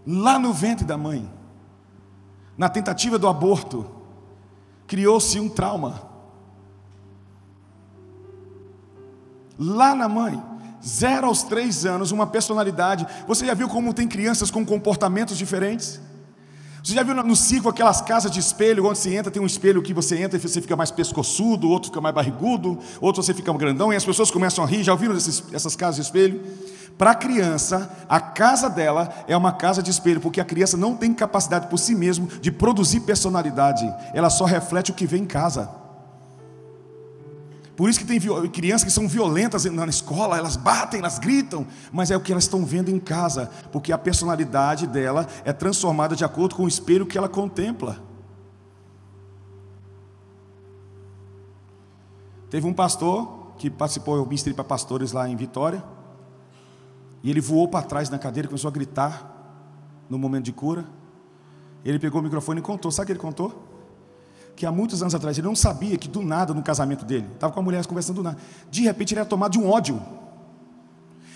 Lá 0.06 0.38
no 0.38 0.54
ventre 0.54 0.86
da 0.86 0.98
mãe 0.98 1.30
na 2.58 2.70
tentativa 2.70 3.18
do 3.18 3.28
aborto, 3.28 3.89
criou-se 4.88 5.39
um 5.39 5.50
trauma. 5.50 6.02
Lá 9.58 9.96
na 9.96 10.10
mãe, 10.10 10.42
zero 10.86 11.28
aos 11.28 11.44
três 11.44 11.86
anos, 11.86 12.12
uma 12.12 12.28
personalidade. 12.28 13.08
Você 13.28 13.46
já 13.46 13.54
viu 13.54 13.70
como 13.70 13.94
tem 13.94 14.08
crianças 14.08 14.52
com 14.52 14.66
comportamentos 14.66 15.38
diferentes? 15.38 16.00
Você 16.84 16.96
já 16.96 17.04
viu 17.04 17.15
no 17.15 17.36
ciclo 17.36 17.69
aquelas 17.69 18.02
casas 18.02 18.30
de 18.30 18.41
espelho, 18.41 18.86
onde 18.86 19.00
você 19.00 19.15
entra, 19.15 19.32
tem 19.32 19.41
um 19.41 19.46
espelho 19.46 19.82
que 19.82 19.93
você 19.93 20.22
entra 20.22 20.38
e 20.38 20.41
você 20.41 20.60
fica 20.60 20.76
mais 20.76 20.91
pescoçudo, 20.91 21.69
outro 21.69 21.89
fica 21.89 22.02
mais 22.02 22.13
barrigudo, 22.13 22.78
outro 23.00 23.24
você 23.24 23.34
fica 23.34 23.54
grandão, 23.54 23.93
e 23.93 23.96
as 23.96 24.04
pessoas 24.04 24.30
começam 24.30 24.62
a 24.62 24.67
rir. 24.67 24.84
Já 24.84 24.91
ouviram 24.91 25.15
esses, 25.15 25.46
essas 25.54 25.78
casas 25.78 25.96
de 25.96 26.02
espelho? 26.02 26.41
Para 26.98 27.12
a 27.12 27.15
criança, 27.15 27.89
a 28.10 28.19
casa 28.19 28.69
dela 28.69 29.10
é 29.30 29.38
uma 29.38 29.54
casa 29.54 29.82
de 29.82 29.89
espelho, 29.89 30.19
porque 30.19 30.41
a 30.41 30.46
criança 30.46 30.76
não 30.76 30.93
tem 30.93 31.13
capacidade 31.13 31.67
por 31.67 31.78
si 31.78 31.96
mesmo 31.96 32.28
de 32.28 32.52
produzir 32.52 33.00
personalidade, 33.00 33.89
ela 34.13 34.30
só 34.30 34.43
reflete 34.43 34.91
o 34.91 34.93
que 34.93 35.08
vem 35.08 35.24
em 35.24 35.26
casa. 35.26 35.83
Por 37.76 37.90
isso 37.90 38.00
que 38.00 38.06
tem 38.06 38.20
crianças 38.50 38.84
que 38.84 38.92
são 38.92 39.08
violentas 39.08 39.66
na 39.66 39.86
escola, 39.88 40.38
elas 40.38 40.56
batem, 40.56 41.00
elas 41.00 41.18
gritam, 41.18 41.66
mas 41.92 42.12
é 42.12 42.18
o 42.18 42.20
que 42.20 42.32
elas 42.32 42.44
estão 42.44 42.64
vendo 42.64 42.90
em 42.90 43.00
casa, 43.00 43.50
porque 43.72 43.92
a 43.92 43.98
personalidade 43.98 44.86
dela 44.86 45.28
é 45.44 45.52
transformada 45.52 46.16
de 46.16 46.24
acordo 46.24 46.56
com 46.56 46.66
o 46.66 46.68
espelho 46.68 47.06
que 47.06 47.18
ela 47.18 47.28
contempla. 47.28 48.00
Teve 52.50 52.68
um 52.68 52.74
pastor 52.74 53.54
que 53.58 53.72
participou, 53.72 54.18
eu 54.18 54.26
ministrei 54.26 54.54
para 54.54 54.64
pastores 54.64 55.12
lá 55.12 55.28
em 55.28 55.36
Vitória, 55.36 55.84
e 57.24 57.30
ele 57.32 57.42
voou 57.42 57.68
para 57.68 57.84
trás 57.84 58.08
na 58.10 58.20
cadeira 58.20 58.46
e 58.46 58.50
começou 58.50 58.68
a 58.68 58.72
gritar 58.72 59.34
no 60.08 60.20
momento 60.20 60.46
de 60.46 60.52
cura. 60.52 60.86
Ele 61.84 61.98
pegou 61.98 62.22
o 62.22 62.24
microfone 62.24 62.60
e 62.60 62.64
contou. 62.64 62.92
Sabe 62.92 63.04
o 63.04 63.06
que 63.08 63.12
ele 63.14 63.20
contou? 63.20 63.73
Que 64.56 64.66
há 64.66 64.72
muitos 64.72 65.02
anos 65.02 65.16
atrás 65.16 65.38
ele 65.38 65.48
não 65.48 65.56
sabia 65.56 65.98
que 65.98 66.08
do 66.08 66.22
nada 66.22 66.54
no 66.54 66.62
casamento 66.62 67.04
dele, 67.04 67.28
estava 67.34 67.52
com 67.52 67.60
a 67.60 67.63
mulher 67.63 67.86
conversando 67.86 68.18
do 68.18 68.24
nada, 68.24 68.38
de 68.70 68.84
repente 68.84 69.13
ele 69.13 69.20
era 69.20 69.30
tomado 69.30 69.52
de 69.52 69.60
um 69.60 69.70
ódio. 69.70 70.02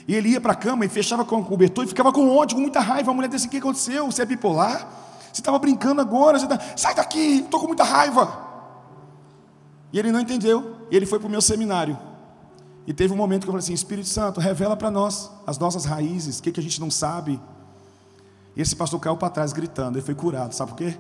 E 0.08 0.16
ele 0.16 0.30
ia 0.30 0.40
para 0.40 0.54
a 0.54 0.56
cama 0.56 0.86
e 0.86 0.90
fechava 0.90 1.26
com 1.26 1.42
o 1.42 1.46
cobertor 1.46 1.84
e 1.84 1.88
ficava 1.88 2.14
com 2.14 2.34
ódio, 2.36 2.56
com 2.56 2.62
muita 2.62 2.80
raiva. 2.80 3.12
A 3.12 3.14
mulher 3.14 3.28
disse: 3.28 3.48
O 3.48 3.50
que 3.50 3.58
aconteceu? 3.58 4.06
Você 4.06 4.22
é 4.22 4.26
bipolar? 4.26 4.88
Você 5.34 5.42
estava 5.42 5.60
brincando 5.60 6.00
agora? 6.00 6.40
Tá... 6.48 6.58
Sai 6.78 6.96
daqui, 6.96 7.40
estou 7.40 7.60
com 7.60 7.68
muita 7.68 7.84
raiva. 7.84 8.48
E 9.92 10.00
ele 10.00 10.12
não 10.12 10.22
entendeu. 10.22 10.78
E 10.90 10.96
ele 10.96 11.06
foi 11.06 11.20
para 11.20 11.28
o 11.28 11.30
meu 11.30 11.42
seminário. 11.42 11.98
E 12.86 12.94
teve 12.94 13.14
um 13.14 13.18
momento 13.18 13.44
que 13.44 13.50
eu 13.50 13.52
falei 13.52 13.64
assim: 13.64 13.74
Espírito 13.74 14.08
Santo, 14.08 14.40
revela 14.40 14.78
para 14.78 14.90
nós 14.90 15.30
as 15.46 15.58
nossas 15.58 15.84
raízes, 15.84 16.40
o 16.40 16.44
que, 16.44 16.54
que 16.54 16.60
a 16.62 16.64
gente 16.64 16.80
não 16.80 16.90
sabe. 16.90 17.38
E 18.56 18.62
esse 18.62 18.76
pastor 18.76 19.00
caiu 19.02 19.18
para 19.18 19.30
trás 19.30 19.52
gritando, 19.52 19.98
ele 19.98 20.06
foi 20.06 20.16
curado, 20.16 20.54
sabe 20.54 20.72
por 20.72 20.78
quê? 20.78 20.98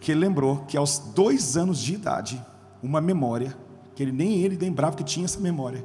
Que 0.00 0.12
ele 0.12 0.20
lembrou 0.20 0.64
que 0.66 0.76
aos 0.76 0.98
dois 0.98 1.56
anos 1.56 1.78
de 1.78 1.94
idade, 1.94 2.42
uma 2.82 3.00
memória, 3.00 3.56
que 3.94 4.02
ele 4.02 4.12
nem 4.12 4.40
ele 4.40 4.56
lembrava 4.56 4.96
que 4.96 5.04
tinha 5.04 5.26
essa 5.26 5.38
memória, 5.38 5.84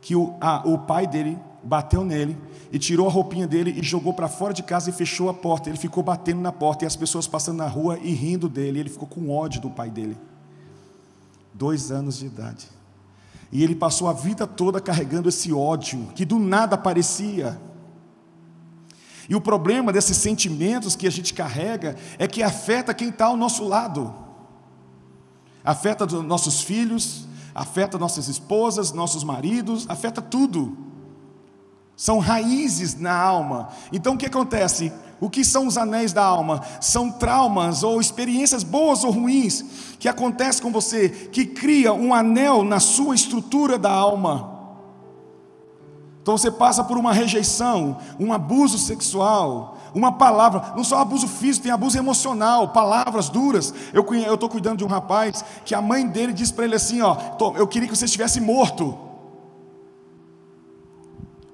que 0.00 0.14
o, 0.14 0.34
a, 0.40 0.62
o 0.66 0.78
pai 0.78 1.06
dele 1.06 1.38
bateu 1.64 2.04
nele 2.04 2.36
e 2.70 2.78
tirou 2.78 3.08
a 3.08 3.10
roupinha 3.10 3.46
dele 3.46 3.74
e 3.76 3.82
jogou 3.82 4.12
para 4.12 4.28
fora 4.28 4.52
de 4.52 4.62
casa 4.62 4.90
e 4.90 4.92
fechou 4.92 5.28
a 5.28 5.34
porta. 5.34 5.68
Ele 5.68 5.78
ficou 5.78 6.02
batendo 6.02 6.40
na 6.40 6.52
porta 6.52 6.84
e 6.84 6.86
as 6.86 6.94
pessoas 6.94 7.26
passando 7.26 7.56
na 7.56 7.66
rua 7.66 7.98
e 8.00 8.12
rindo 8.12 8.48
dele. 8.48 8.80
Ele 8.80 8.90
ficou 8.90 9.08
com 9.08 9.30
ódio 9.30 9.60
do 9.60 9.70
pai 9.70 9.90
dele. 9.90 10.16
Dois 11.52 11.90
anos 11.90 12.18
de 12.18 12.26
idade. 12.26 12.68
E 13.50 13.62
ele 13.62 13.74
passou 13.74 14.08
a 14.08 14.12
vida 14.12 14.46
toda 14.46 14.80
carregando 14.80 15.28
esse 15.28 15.52
ódio 15.52 16.08
que 16.14 16.24
do 16.24 16.38
nada 16.38 16.74
aparecia. 16.74 17.58
E 19.28 19.34
o 19.34 19.40
problema 19.40 19.92
desses 19.92 20.16
sentimentos 20.16 20.96
que 20.96 21.06
a 21.06 21.10
gente 21.10 21.32
carrega 21.32 21.96
é 22.18 22.26
que 22.26 22.42
afeta 22.42 22.94
quem 22.94 23.08
está 23.08 23.26
ao 23.26 23.36
nosso 23.36 23.64
lado, 23.64 24.14
afeta 25.64 26.04
nossos 26.06 26.62
filhos, 26.62 27.26
afeta 27.54 27.96
nossas 27.96 28.28
esposas, 28.28 28.92
nossos 28.92 29.24
maridos, 29.24 29.86
afeta 29.88 30.20
tudo. 30.20 30.76
São 31.96 32.18
raízes 32.18 32.98
na 32.98 33.16
alma. 33.16 33.68
Então 33.92 34.14
o 34.14 34.18
que 34.18 34.26
acontece? 34.26 34.92
O 35.20 35.30
que 35.30 35.44
são 35.44 35.66
os 35.66 35.78
anéis 35.78 36.12
da 36.12 36.24
alma? 36.24 36.60
São 36.80 37.10
traumas 37.10 37.82
ou 37.82 38.00
experiências 38.00 38.64
boas 38.64 39.04
ou 39.04 39.10
ruins 39.12 39.64
que 39.98 40.08
acontecem 40.08 40.62
com 40.62 40.72
você, 40.72 41.08
que 41.08 41.46
cria 41.46 41.94
um 41.94 42.12
anel 42.12 42.64
na 42.64 42.80
sua 42.80 43.14
estrutura 43.14 43.78
da 43.78 43.90
alma. 43.90 44.53
Então 46.24 46.38
você 46.38 46.50
passa 46.50 46.82
por 46.82 46.96
uma 46.96 47.12
rejeição, 47.12 47.98
um 48.18 48.32
abuso 48.32 48.78
sexual, 48.78 49.76
uma 49.94 50.10
palavra, 50.10 50.72
não 50.74 50.82
só 50.82 50.96
abuso 50.96 51.28
físico, 51.28 51.64
tem 51.64 51.70
abuso 51.70 51.98
emocional, 51.98 52.68
palavras 52.68 53.28
duras. 53.28 53.74
Eu 53.92 54.06
estou 54.32 54.48
cuidando 54.48 54.78
de 54.78 54.84
um 54.84 54.86
rapaz 54.86 55.44
que 55.66 55.74
a 55.74 55.82
mãe 55.82 56.08
dele 56.08 56.32
disse 56.32 56.54
para 56.54 56.64
ele 56.64 56.76
assim: 56.76 57.02
ó, 57.02 57.14
eu 57.58 57.68
queria 57.68 57.86
que 57.86 57.94
você 57.94 58.06
estivesse 58.06 58.40
morto. 58.40 58.98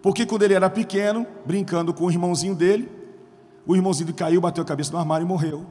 Porque 0.01 0.25
quando 0.25 0.45
ele 0.45 0.55
era 0.55 0.71
pequeno, 0.71 1.27
brincando 1.45 1.93
com 1.93 2.05
o 2.05 2.11
irmãozinho 2.11 2.55
dele, 2.55 2.89
o 3.67 3.75
irmãozinho 3.75 4.15
caiu, 4.15 4.41
bateu 4.41 4.63
a 4.63 4.65
cabeça 4.65 4.93
no 4.93 4.99
armário 4.99 5.25
e 5.25 5.29
morreu. 5.29 5.67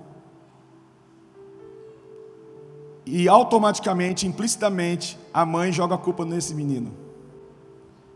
E 3.06 3.30
automaticamente, 3.30 4.28
implicitamente, 4.28 5.18
a 5.34 5.46
mãe 5.46 5.72
joga 5.72 5.96
a 5.96 5.98
culpa 5.98 6.26
nesse 6.26 6.54
menino 6.54 7.08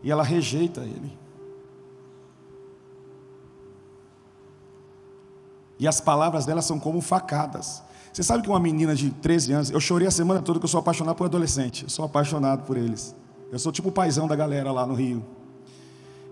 e 0.04 0.10
ela 0.10 0.22
rejeita 0.22 0.82
ele. 0.82 1.10
E 5.78 5.88
as 5.88 6.00
palavras 6.00 6.44
dela 6.44 6.62
são 6.62 6.78
como 6.78 7.00
facadas. 7.00 7.82
Você 8.12 8.22
sabe 8.22 8.44
que 8.44 8.48
uma 8.48 8.60
menina 8.60 8.94
de 8.94 9.10
13 9.10 9.52
anos, 9.52 9.70
eu 9.70 9.80
chorei 9.80 10.06
a 10.06 10.10
semana 10.10 10.40
toda 10.40 10.60
que 10.60 10.64
eu 10.64 10.68
sou 10.68 10.78
apaixonado 10.78 11.16
por 11.16 11.24
adolescente, 11.24 11.84
eu 11.84 11.88
sou 11.88 12.04
apaixonado 12.04 12.64
por 12.64 12.76
eles. 12.76 13.16
Eu 13.50 13.58
sou 13.58 13.72
tipo 13.72 13.88
o 13.88 13.92
paizão 13.92 14.28
da 14.28 14.36
galera 14.36 14.70
lá 14.70 14.86
no 14.86 14.94
Rio. 14.94 15.24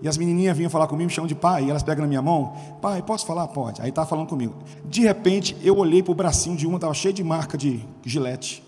E 0.03 0.09
as 0.09 0.17
menininhas 0.19 0.57
vinham 0.57 0.71
falar 0.71 0.87
comigo, 0.87 1.07
me 1.07 1.13
chamam 1.13 1.29
de 1.29 1.35
pai, 1.35 1.65
e 1.65 1.71
elas 1.71 1.83
pegam 1.83 2.03
na 2.03 2.09
minha 2.09 2.23
mão, 2.23 2.55
pai, 2.81 3.03
posso 3.03 3.25
falar? 3.25 3.49
Pode. 3.49 3.81
Aí 3.81 3.91
tá 3.91 4.05
falando 4.05 4.29
comigo. 4.29 4.55
De 4.85 5.01
repente, 5.01 5.57
eu 5.63 5.77
olhei 5.79 6.03
para 6.03 6.13
o 6.13 6.15
bracinho 6.15 6.57
de 6.57 6.67
uma, 6.67 6.77
estava 6.77 6.93
cheio 6.93 7.15
de 7.15 7.25
marca 7.25 7.57
de 7.57 7.85
gilete. 8.05 8.63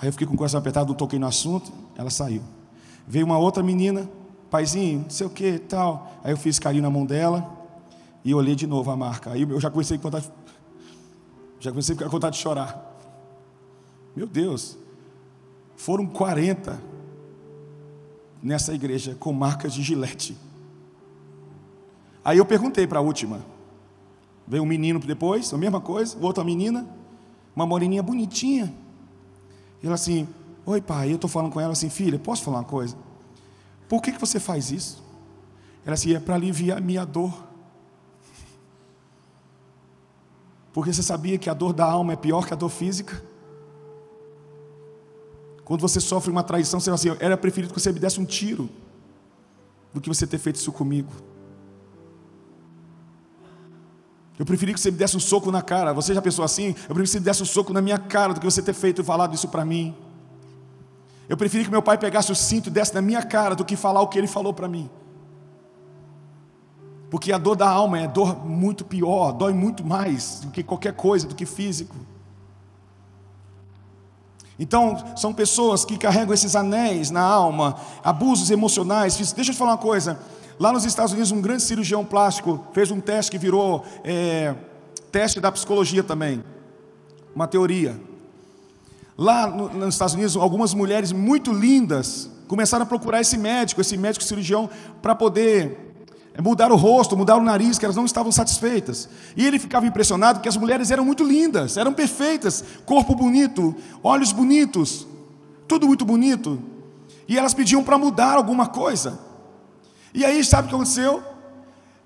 Aí 0.00 0.08
eu 0.08 0.12
fiquei 0.12 0.26
com 0.26 0.34
o 0.34 0.36
coração 0.36 0.58
apertado, 0.58 0.88
não 0.88 0.94
toquei 0.94 1.18
no 1.18 1.26
assunto, 1.26 1.70
ela 1.96 2.10
saiu. 2.10 2.42
Veio 3.08 3.24
uma 3.24 3.38
outra 3.38 3.62
menina, 3.62 4.08
paizinho, 4.50 5.00
não 5.00 5.10
sei 5.10 5.26
o 5.26 5.30
que 5.30 5.58
tal. 5.58 6.12
Aí 6.22 6.30
eu 6.30 6.36
fiz 6.36 6.58
carinho 6.58 6.82
na 6.82 6.90
mão 6.90 7.06
dela 7.06 7.50
e 8.22 8.34
olhei 8.34 8.54
de 8.54 8.66
novo 8.66 8.90
a 8.90 8.96
marca. 8.96 9.32
Aí 9.32 9.42
eu 9.42 9.58
já 9.58 9.70
comecei 9.70 9.96
a 9.96 10.00
contar, 10.00 10.22
já 11.58 11.70
comecei 11.70 11.94
a 11.94 11.96
ficar 11.96 12.04
com 12.04 12.12
vontade 12.12 12.36
de 12.36 12.42
chorar. 12.42 12.84
Meu 14.14 14.26
Deus, 14.26 14.76
foram 15.74 16.06
40 16.06 16.78
nessa 18.42 18.74
igreja 18.74 19.16
com 19.18 19.32
marcas 19.32 19.72
de 19.72 19.82
gilete. 19.82 20.36
Aí 22.22 22.36
eu 22.36 22.44
perguntei 22.44 22.86
para 22.86 22.98
a 22.98 23.02
última. 23.02 23.40
Veio 24.46 24.62
um 24.62 24.66
menino 24.66 24.98
depois, 24.98 25.52
a 25.54 25.56
mesma 25.56 25.80
coisa, 25.80 26.18
outra 26.20 26.44
menina, 26.44 26.86
uma 27.56 27.66
moreninha 27.66 28.02
bonitinha. 28.02 28.74
E 29.82 29.86
ela 29.86 29.94
assim, 29.94 30.28
Oi, 30.70 30.82
pai, 30.82 31.10
eu 31.10 31.14
estou 31.14 31.30
falando 31.30 31.50
com 31.50 31.58
ela 31.58 31.72
assim, 31.72 31.88
filha, 31.88 32.18
posso 32.18 32.42
falar 32.42 32.58
uma 32.58 32.64
coisa? 32.64 32.94
Por 33.88 34.02
que, 34.02 34.12
que 34.12 34.20
você 34.20 34.38
faz 34.38 34.70
isso? 34.70 35.02
Ela 35.82 35.94
assim, 35.94 36.14
é 36.14 36.20
para 36.20 36.34
aliviar 36.34 36.76
a 36.76 36.80
minha 36.82 37.06
dor. 37.06 37.32
Porque 40.70 40.92
você 40.92 41.02
sabia 41.02 41.38
que 41.38 41.48
a 41.48 41.54
dor 41.54 41.72
da 41.72 41.86
alma 41.86 42.12
é 42.12 42.16
pior 42.16 42.46
que 42.46 42.52
a 42.52 42.56
dor 42.56 42.68
física? 42.68 43.24
Quando 45.64 45.80
você 45.80 46.00
sofre 46.00 46.30
uma 46.30 46.42
traição, 46.42 46.78
você 46.78 46.90
fala 46.90 46.96
assim, 46.96 47.16
era 47.18 47.38
preferido 47.38 47.72
que 47.72 47.80
você 47.80 47.90
me 47.90 47.98
desse 47.98 48.20
um 48.20 48.26
tiro 48.26 48.68
do 49.94 50.02
que 50.02 50.08
você 50.10 50.26
ter 50.26 50.36
feito 50.36 50.56
isso 50.56 50.70
comigo. 50.70 51.10
Eu 54.38 54.44
preferi 54.44 54.74
que 54.74 54.80
você 54.80 54.90
me 54.90 54.98
desse 54.98 55.16
um 55.16 55.20
soco 55.20 55.50
na 55.50 55.62
cara. 55.62 55.94
Você 55.94 56.12
já 56.12 56.20
pensou 56.20 56.44
assim? 56.44 56.74
Eu 56.90 56.94
preferi 56.94 57.04
que 57.04 57.08
você 57.08 57.20
me 57.20 57.24
desse 57.24 57.42
um 57.42 57.46
soco 57.46 57.72
na 57.72 57.80
minha 57.80 57.98
cara 57.98 58.34
do 58.34 58.40
que 58.40 58.44
você 58.44 58.60
ter 58.60 58.74
feito 58.74 59.00
e 59.00 59.04
falado 59.04 59.34
isso 59.34 59.48
para 59.48 59.64
mim. 59.64 59.96
Eu 61.28 61.36
preferi 61.36 61.64
que 61.64 61.70
meu 61.70 61.82
pai 61.82 61.98
pegasse 61.98 62.32
o 62.32 62.34
cinto 62.34 62.68
e 62.68 62.70
desse 62.70 62.94
na 62.94 63.02
minha 63.02 63.22
cara 63.22 63.54
do 63.54 63.64
que 63.64 63.76
falar 63.76 64.00
o 64.00 64.08
que 64.08 64.18
ele 64.18 64.26
falou 64.26 64.54
para 64.54 64.66
mim. 64.66 64.88
Porque 67.10 67.32
a 67.32 67.38
dor 67.38 67.56
da 67.56 67.68
alma 67.68 68.00
é 68.00 68.06
dor 68.06 68.44
muito 68.46 68.84
pior, 68.84 69.32
dói 69.32 69.52
muito 69.52 69.84
mais 69.84 70.40
do 70.40 70.50
que 70.50 70.62
qualquer 70.62 70.94
coisa, 70.94 71.26
do 71.26 71.34
que 71.34 71.46
físico. 71.46 71.96
Então, 74.58 75.16
são 75.16 75.32
pessoas 75.32 75.84
que 75.84 75.96
carregam 75.96 76.34
esses 76.34 76.56
anéis 76.56 77.10
na 77.10 77.20
alma, 77.20 77.76
abusos 78.02 78.50
emocionais. 78.50 79.16
Deixa 79.16 79.50
eu 79.50 79.54
te 79.54 79.58
falar 79.58 79.72
uma 79.72 79.78
coisa. 79.78 80.18
Lá 80.58 80.72
nos 80.72 80.84
Estados 80.84 81.12
Unidos, 81.12 81.30
um 81.30 81.40
grande 81.40 81.62
cirurgião 81.62 82.04
plástico 82.04 82.66
fez 82.72 82.90
um 82.90 83.00
teste 83.00 83.30
que 83.30 83.38
virou 83.38 83.84
é, 84.02 84.54
teste 85.12 85.38
da 85.38 85.52
psicologia 85.52 86.02
também. 86.02 86.42
Uma 87.34 87.46
teoria. 87.46 88.00
Lá 89.20 89.48
nos 89.48 89.96
Estados 89.96 90.14
Unidos, 90.14 90.36
algumas 90.36 90.72
mulheres 90.72 91.10
muito 91.10 91.52
lindas 91.52 92.30
começaram 92.46 92.84
a 92.84 92.86
procurar 92.86 93.20
esse 93.20 93.36
médico, 93.36 93.80
esse 93.80 93.96
médico 93.96 94.24
cirurgião, 94.24 94.70
para 95.02 95.12
poder 95.12 95.96
é, 96.32 96.40
mudar 96.40 96.70
o 96.70 96.76
rosto, 96.76 97.16
mudar 97.16 97.36
o 97.36 97.42
nariz, 97.42 97.80
que 97.80 97.84
elas 97.84 97.96
não 97.96 98.04
estavam 98.04 98.30
satisfeitas. 98.30 99.08
E 99.36 99.44
ele 99.44 99.58
ficava 99.58 99.84
impressionado 99.84 100.38
que 100.38 100.48
as 100.48 100.56
mulheres 100.56 100.92
eram 100.92 101.04
muito 101.04 101.24
lindas, 101.24 101.76
eram 101.76 101.92
perfeitas, 101.92 102.62
corpo 102.86 103.12
bonito, 103.12 103.74
olhos 104.04 104.30
bonitos, 104.30 105.04
tudo 105.66 105.88
muito 105.88 106.04
bonito. 106.04 106.62
E 107.26 107.36
elas 107.36 107.52
pediam 107.52 107.82
para 107.82 107.98
mudar 107.98 108.36
alguma 108.36 108.68
coisa. 108.68 109.18
E 110.14 110.24
aí, 110.24 110.44
sabe 110.44 110.66
o 110.66 110.68
que 110.68 110.74
aconteceu? 110.76 111.22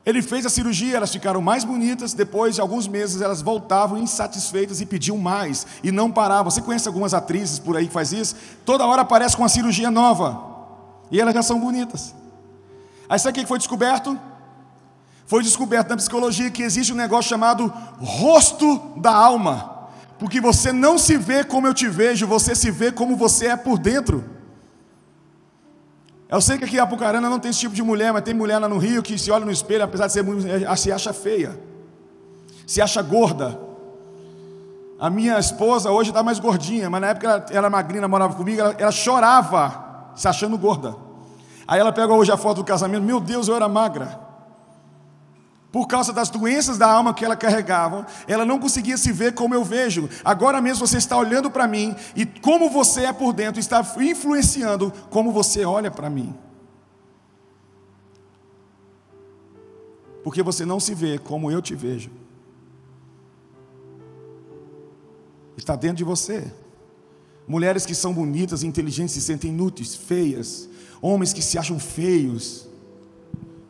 Ele 0.04 0.20
fez 0.20 0.44
a 0.44 0.50
cirurgia, 0.50 0.96
elas 0.96 1.12
ficaram 1.12 1.40
mais 1.40 1.62
bonitas. 1.62 2.12
Depois 2.12 2.56
de 2.56 2.60
alguns 2.60 2.88
meses, 2.88 3.22
elas 3.22 3.40
voltavam 3.40 3.98
insatisfeitas 3.98 4.80
e 4.80 4.86
pediam 4.86 5.16
mais 5.16 5.66
e 5.82 5.92
não 5.92 6.10
paravam. 6.10 6.50
Você 6.50 6.60
conhece 6.60 6.88
algumas 6.88 7.14
atrizes 7.14 7.58
por 7.58 7.76
aí 7.76 7.86
que 7.86 7.92
faz 7.92 8.12
isso? 8.12 8.34
Toda 8.64 8.84
hora 8.84 9.02
aparece 9.02 9.36
com 9.36 9.42
uma 9.42 9.48
cirurgia 9.48 9.90
nova 9.90 10.40
e 11.10 11.20
elas 11.20 11.34
já 11.34 11.42
são 11.42 11.60
bonitas. 11.60 12.14
Aí 13.08 13.18
sabe 13.18 13.38
o 13.38 13.42
que 13.42 13.48
foi 13.48 13.58
descoberto? 13.58 14.18
Foi 15.24 15.42
descoberto 15.42 15.90
na 15.90 15.96
psicologia 15.96 16.50
que 16.50 16.62
existe 16.62 16.92
um 16.92 16.96
negócio 16.96 17.28
chamado 17.28 17.72
rosto 18.00 18.78
da 18.96 19.14
alma. 19.14 19.88
Porque 20.18 20.40
você 20.40 20.72
não 20.72 20.98
se 20.98 21.16
vê 21.16 21.44
como 21.44 21.66
eu 21.66 21.74
te 21.74 21.88
vejo, 21.88 22.26
você 22.26 22.54
se 22.54 22.70
vê 22.70 22.90
como 22.90 23.16
você 23.16 23.46
é 23.46 23.56
por 23.56 23.78
dentro. 23.78 24.24
Eu 26.32 26.40
sei 26.40 26.56
que 26.56 26.64
aqui 26.64 26.76
em 26.76 26.78
Apucarana 26.78 27.28
não 27.28 27.38
tem 27.38 27.50
esse 27.50 27.60
tipo 27.60 27.74
de 27.74 27.82
mulher, 27.82 28.10
mas 28.10 28.22
tem 28.22 28.32
mulher 28.32 28.58
lá 28.58 28.66
no 28.66 28.78
Rio 28.78 29.02
que 29.02 29.18
se 29.18 29.30
olha 29.30 29.44
no 29.44 29.50
espelho, 29.50 29.84
apesar 29.84 30.06
de 30.06 30.14
ser 30.14 30.22
muito, 30.24 30.46
eh, 30.48 30.76
se 30.76 30.90
acha 30.90 31.12
feia, 31.12 31.60
se 32.66 32.80
acha 32.80 33.02
gorda. 33.02 33.60
A 34.98 35.10
minha 35.10 35.38
esposa 35.38 35.90
hoje 35.90 36.08
está 36.08 36.22
mais 36.22 36.38
gordinha, 36.38 36.88
mas 36.88 37.02
na 37.02 37.08
época 37.08 37.26
ela 37.26 37.44
era 37.50 37.68
magrinha, 37.68 38.08
morava 38.08 38.34
comigo, 38.34 38.62
ela, 38.62 38.74
ela 38.78 38.90
chorava 38.90 40.10
se 40.16 40.26
achando 40.26 40.56
gorda. 40.56 40.96
Aí 41.68 41.78
ela 41.78 41.92
pega 41.92 42.14
hoje 42.14 42.32
a 42.32 42.36
foto 42.38 42.56
do 42.58 42.64
casamento, 42.64 43.02
meu 43.02 43.20
Deus, 43.20 43.46
eu 43.46 43.54
era 43.54 43.68
magra. 43.68 44.18
Por 45.72 45.88
causa 45.88 46.12
das 46.12 46.28
doenças 46.28 46.76
da 46.76 46.86
alma 46.86 47.14
que 47.14 47.24
ela 47.24 47.34
carregava, 47.34 48.06
ela 48.28 48.44
não 48.44 48.58
conseguia 48.58 48.98
se 48.98 49.10
ver 49.10 49.32
como 49.32 49.54
eu 49.54 49.64
vejo. 49.64 50.06
Agora 50.22 50.60
mesmo 50.60 50.86
você 50.86 50.98
está 50.98 51.16
olhando 51.16 51.50
para 51.50 51.66
mim 51.66 51.96
e 52.14 52.26
como 52.26 52.68
você 52.68 53.06
é 53.06 53.12
por 53.12 53.32
dentro 53.32 53.58
está 53.58 53.80
influenciando 53.98 54.92
como 55.08 55.32
você 55.32 55.64
olha 55.64 55.90
para 55.90 56.10
mim. 56.10 56.34
Porque 60.22 60.42
você 60.42 60.66
não 60.66 60.78
se 60.78 60.94
vê 60.94 61.18
como 61.18 61.50
eu 61.50 61.62
te 61.62 61.74
vejo. 61.74 62.10
Está 65.56 65.74
dentro 65.74 65.96
de 65.96 66.04
você. 66.04 66.52
Mulheres 67.48 67.86
que 67.86 67.94
são 67.94 68.12
bonitas, 68.12 68.62
inteligentes, 68.62 69.14
se 69.14 69.22
sentem 69.22 69.50
inúteis, 69.50 69.94
feias. 69.94 70.68
Homens 71.00 71.32
que 71.32 71.40
se 71.40 71.58
acham 71.58 71.78
feios 71.80 72.70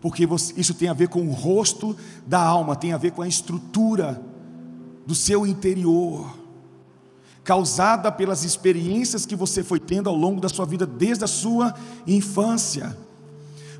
porque 0.02 0.28
isso 0.56 0.74
tem 0.74 0.88
a 0.88 0.92
ver 0.92 1.08
com 1.08 1.22
o 1.28 1.30
rosto 1.30 1.96
da 2.26 2.42
alma, 2.42 2.74
tem 2.74 2.92
a 2.92 2.98
ver 2.98 3.12
com 3.12 3.22
a 3.22 3.28
estrutura 3.28 4.20
do 5.06 5.14
seu 5.14 5.46
interior, 5.46 6.36
causada 7.44 8.10
pelas 8.10 8.42
experiências 8.44 9.24
que 9.24 9.36
você 9.36 9.62
foi 9.62 9.78
tendo 9.78 10.10
ao 10.10 10.16
longo 10.16 10.40
da 10.40 10.48
sua 10.48 10.66
vida 10.66 10.84
desde 10.84 11.24
a 11.24 11.28
sua 11.28 11.72
infância. 12.04 12.98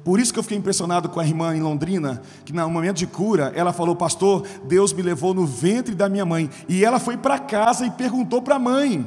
Por 0.05 0.21
isso 0.21 0.33
que 0.33 0.39
eu 0.39 0.43
fiquei 0.45 0.59
impressionado 0.59 1.09
com 1.09 1.19
a 1.19 1.27
irmã 1.27 1.57
em 1.57 1.61
Londrina, 1.61 2.23
que 2.45 2.53
no 2.53 2.71
momento 2.71 2.99
de 2.99 3.07
cura, 3.07 3.53
ela 3.55 3.73
falou: 3.73 3.95
Pastor, 3.95 4.45
Deus 4.65 4.93
me 4.93 5.03
levou 5.03 5.35
no 5.35 5.47
ventre 5.47 5.95
da 5.95 6.09
minha 6.09 6.25
mãe. 6.25 6.51
E 6.69 6.85
ela 6.85 6.99
foi 6.99 7.17
para 7.17 7.39
casa 7.39 7.87
e 7.87 7.91
perguntou 7.91 8.43
para 8.43 8.57
a 8.57 8.59
mãe: 8.59 9.07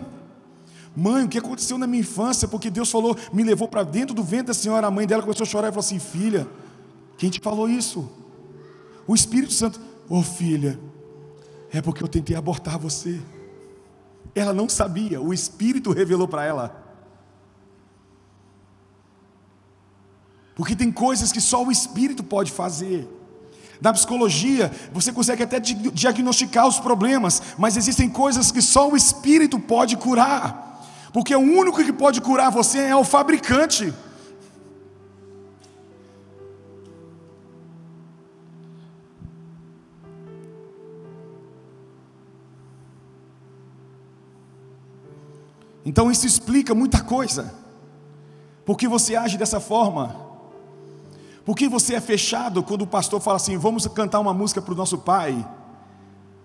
Mãe, 0.95 1.25
o 1.25 1.27
que 1.27 1.37
aconteceu 1.37 1.77
na 1.77 1.85
minha 1.85 1.99
infância? 1.99 2.47
Porque 2.47 2.69
Deus 2.69 2.89
falou, 2.89 3.17
me 3.33 3.43
levou 3.43 3.67
para 3.67 3.83
dentro 3.83 4.15
do 4.15 4.23
ventre 4.23 4.47
da 4.47 4.53
senhora. 4.53 4.87
A 4.87 4.91
mãe 4.91 5.05
dela 5.05 5.21
começou 5.21 5.43
a 5.43 5.47
chorar 5.47 5.67
e 5.67 5.71
falou 5.71 5.81
assim: 5.81 5.99
Filha, 5.99 6.47
quem 7.17 7.29
te 7.29 7.39
falou 7.39 7.69
isso? 7.69 8.09
O 9.07 9.15
Espírito 9.15 9.53
Santo. 9.53 9.79
Ô 10.09 10.19
oh, 10.19 10.23
filha, 10.23 10.79
é 11.71 11.81
porque 11.81 12.03
eu 12.03 12.07
tentei 12.07 12.35
abortar 12.35 12.77
você. 12.77 13.19
Ela 14.33 14.53
não 14.53 14.67
sabia, 14.67 15.21
o 15.21 15.33
Espírito 15.33 15.91
revelou 15.91 16.27
para 16.27 16.43
ela. 16.43 16.85
Porque 20.55 20.75
tem 20.75 20.91
coisas 20.91 21.31
que 21.31 21.41
só 21.41 21.63
o 21.63 21.71
Espírito 21.71 22.23
pode 22.23 22.51
fazer. 22.51 23.07
Na 23.81 23.91
psicologia, 23.91 24.71
você 24.93 25.11
consegue 25.11 25.43
até 25.43 25.59
diagnosticar 25.59 26.65
os 26.67 26.79
problemas, 26.79 27.41
mas 27.57 27.75
existem 27.75 28.09
coisas 28.09 28.51
que 28.51 28.61
só 28.61 28.89
o 28.89 28.95
Espírito 28.95 29.59
pode 29.59 29.97
curar. 29.97 30.81
Porque 31.11 31.35
o 31.35 31.39
único 31.39 31.83
que 31.83 31.93
pode 31.93 32.21
curar 32.21 32.51
você 32.51 32.79
é 32.79 32.95
o 32.95 33.03
fabricante. 33.03 33.93
Então 45.85 46.11
isso 46.11 46.25
explica 46.25 46.73
muita 46.73 47.01
coisa. 47.01 47.53
Por 48.65 48.77
que 48.77 48.87
você 48.87 49.15
age 49.15 49.37
dessa 49.37 49.59
forma? 49.59 50.25
Por 51.45 51.55
que 51.55 51.69
você 51.69 51.93
é 51.93 52.01
fechado 52.01 52.63
quando 52.63 52.81
o 52.81 52.87
pastor 52.87 53.21
fala 53.21 53.37
assim: 53.37 53.55
vamos 53.55 53.85
cantar 53.87 54.19
uma 54.19 54.33
música 54.33 54.61
para 54.61 54.73
o 54.73 54.77
nosso 54.77 54.97
pai? 54.97 55.47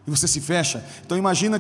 E 0.07 0.11
você 0.11 0.29
se 0.29 0.41
fecha. 0.41 0.85
Então 1.05 1.17
imagina 1.17 1.59